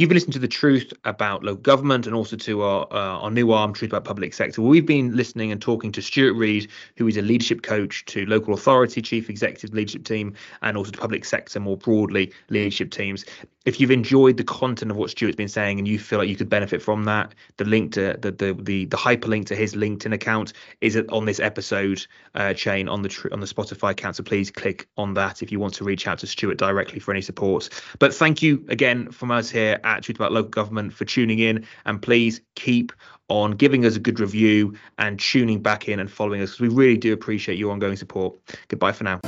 You've 0.00 0.08
been 0.08 0.16
listening 0.16 0.32
to 0.32 0.38
the 0.38 0.48
truth 0.48 0.94
about 1.04 1.44
local 1.44 1.60
government 1.60 2.06
and 2.06 2.16
also 2.16 2.34
to 2.34 2.62
our 2.62 2.86
uh, 2.90 3.18
our 3.20 3.30
new 3.30 3.52
arm, 3.52 3.74
Truth 3.74 3.90
About 3.90 4.06
Public 4.06 4.32
Sector. 4.32 4.62
We've 4.62 4.86
been 4.86 5.14
listening 5.14 5.52
and 5.52 5.60
talking 5.60 5.92
to 5.92 6.00
Stuart 6.00 6.32
Reid, 6.38 6.70
who 6.96 7.06
is 7.06 7.18
a 7.18 7.22
leadership 7.22 7.60
coach 7.60 8.06
to 8.06 8.24
local 8.24 8.54
authority, 8.54 9.02
chief 9.02 9.28
executive 9.28 9.74
leadership 9.74 10.04
team, 10.04 10.32
and 10.62 10.78
also 10.78 10.90
to 10.90 10.98
public 10.98 11.26
sector 11.26 11.60
more 11.60 11.76
broadly 11.76 12.32
leadership 12.48 12.90
teams. 12.90 13.26
If 13.66 13.78
you've 13.78 13.90
enjoyed 13.90 14.38
the 14.38 14.44
content 14.44 14.90
of 14.90 14.96
what 14.96 15.10
Stuart's 15.10 15.36
been 15.36 15.46
saying 15.46 15.78
and 15.78 15.86
you 15.86 15.98
feel 15.98 16.18
like 16.18 16.30
you 16.30 16.36
could 16.36 16.48
benefit 16.48 16.80
from 16.80 17.04
that, 17.04 17.34
the 17.58 17.66
link 17.66 17.92
to 17.92 18.16
the 18.18 18.32
the 18.32 18.54
the, 18.54 18.86
the 18.86 18.96
hyperlink 18.96 19.44
to 19.48 19.54
his 19.54 19.74
LinkedIn 19.74 20.14
account 20.14 20.54
is 20.80 20.96
on 21.10 21.26
this 21.26 21.40
episode 21.40 22.06
uh, 22.34 22.54
chain 22.54 22.88
on 22.88 23.02
the 23.02 23.28
on 23.32 23.40
the 23.40 23.46
Spotify 23.46 23.90
account. 23.90 24.16
So 24.16 24.22
please 24.22 24.50
click 24.50 24.88
on 24.96 25.12
that 25.12 25.42
if 25.42 25.52
you 25.52 25.60
want 25.60 25.74
to 25.74 25.84
reach 25.84 26.06
out 26.06 26.20
to 26.20 26.26
Stuart 26.26 26.56
directly 26.56 27.00
for 27.00 27.12
any 27.12 27.20
support. 27.20 27.68
But 27.98 28.14
thank 28.14 28.40
you 28.40 28.64
again 28.70 29.10
from 29.10 29.30
us 29.30 29.50
here 29.50 29.78
at 29.96 30.04
Truth 30.04 30.16
About 30.16 30.32
Local 30.32 30.50
Government 30.50 30.92
for 30.92 31.04
tuning 31.04 31.38
in. 31.38 31.66
And 31.84 32.00
please 32.00 32.40
keep 32.54 32.92
on 33.28 33.52
giving 33.52 33.84
us 33.84 33.96
a 33.96 34.00
good 34.00 34.20
review 34.20 34.74
and 34.98 35.18
tuning 35.18 35.62
back 35.62 35.88
in 35.88 36.00
and 36.00 36.10
following 36.10 36.42
us 36.42 36.50
because 36.50 36.60
we 36.60 36.68
really 36.68 36.98
do 36.98 37.12
appreciate 37.12 37.58
your 37.58 37.72
ongoing 37.72 37.96
support. 37.96 38.36
Goodbye 38.68 38.92
for 38.92 39.04
now. 39.04 39.20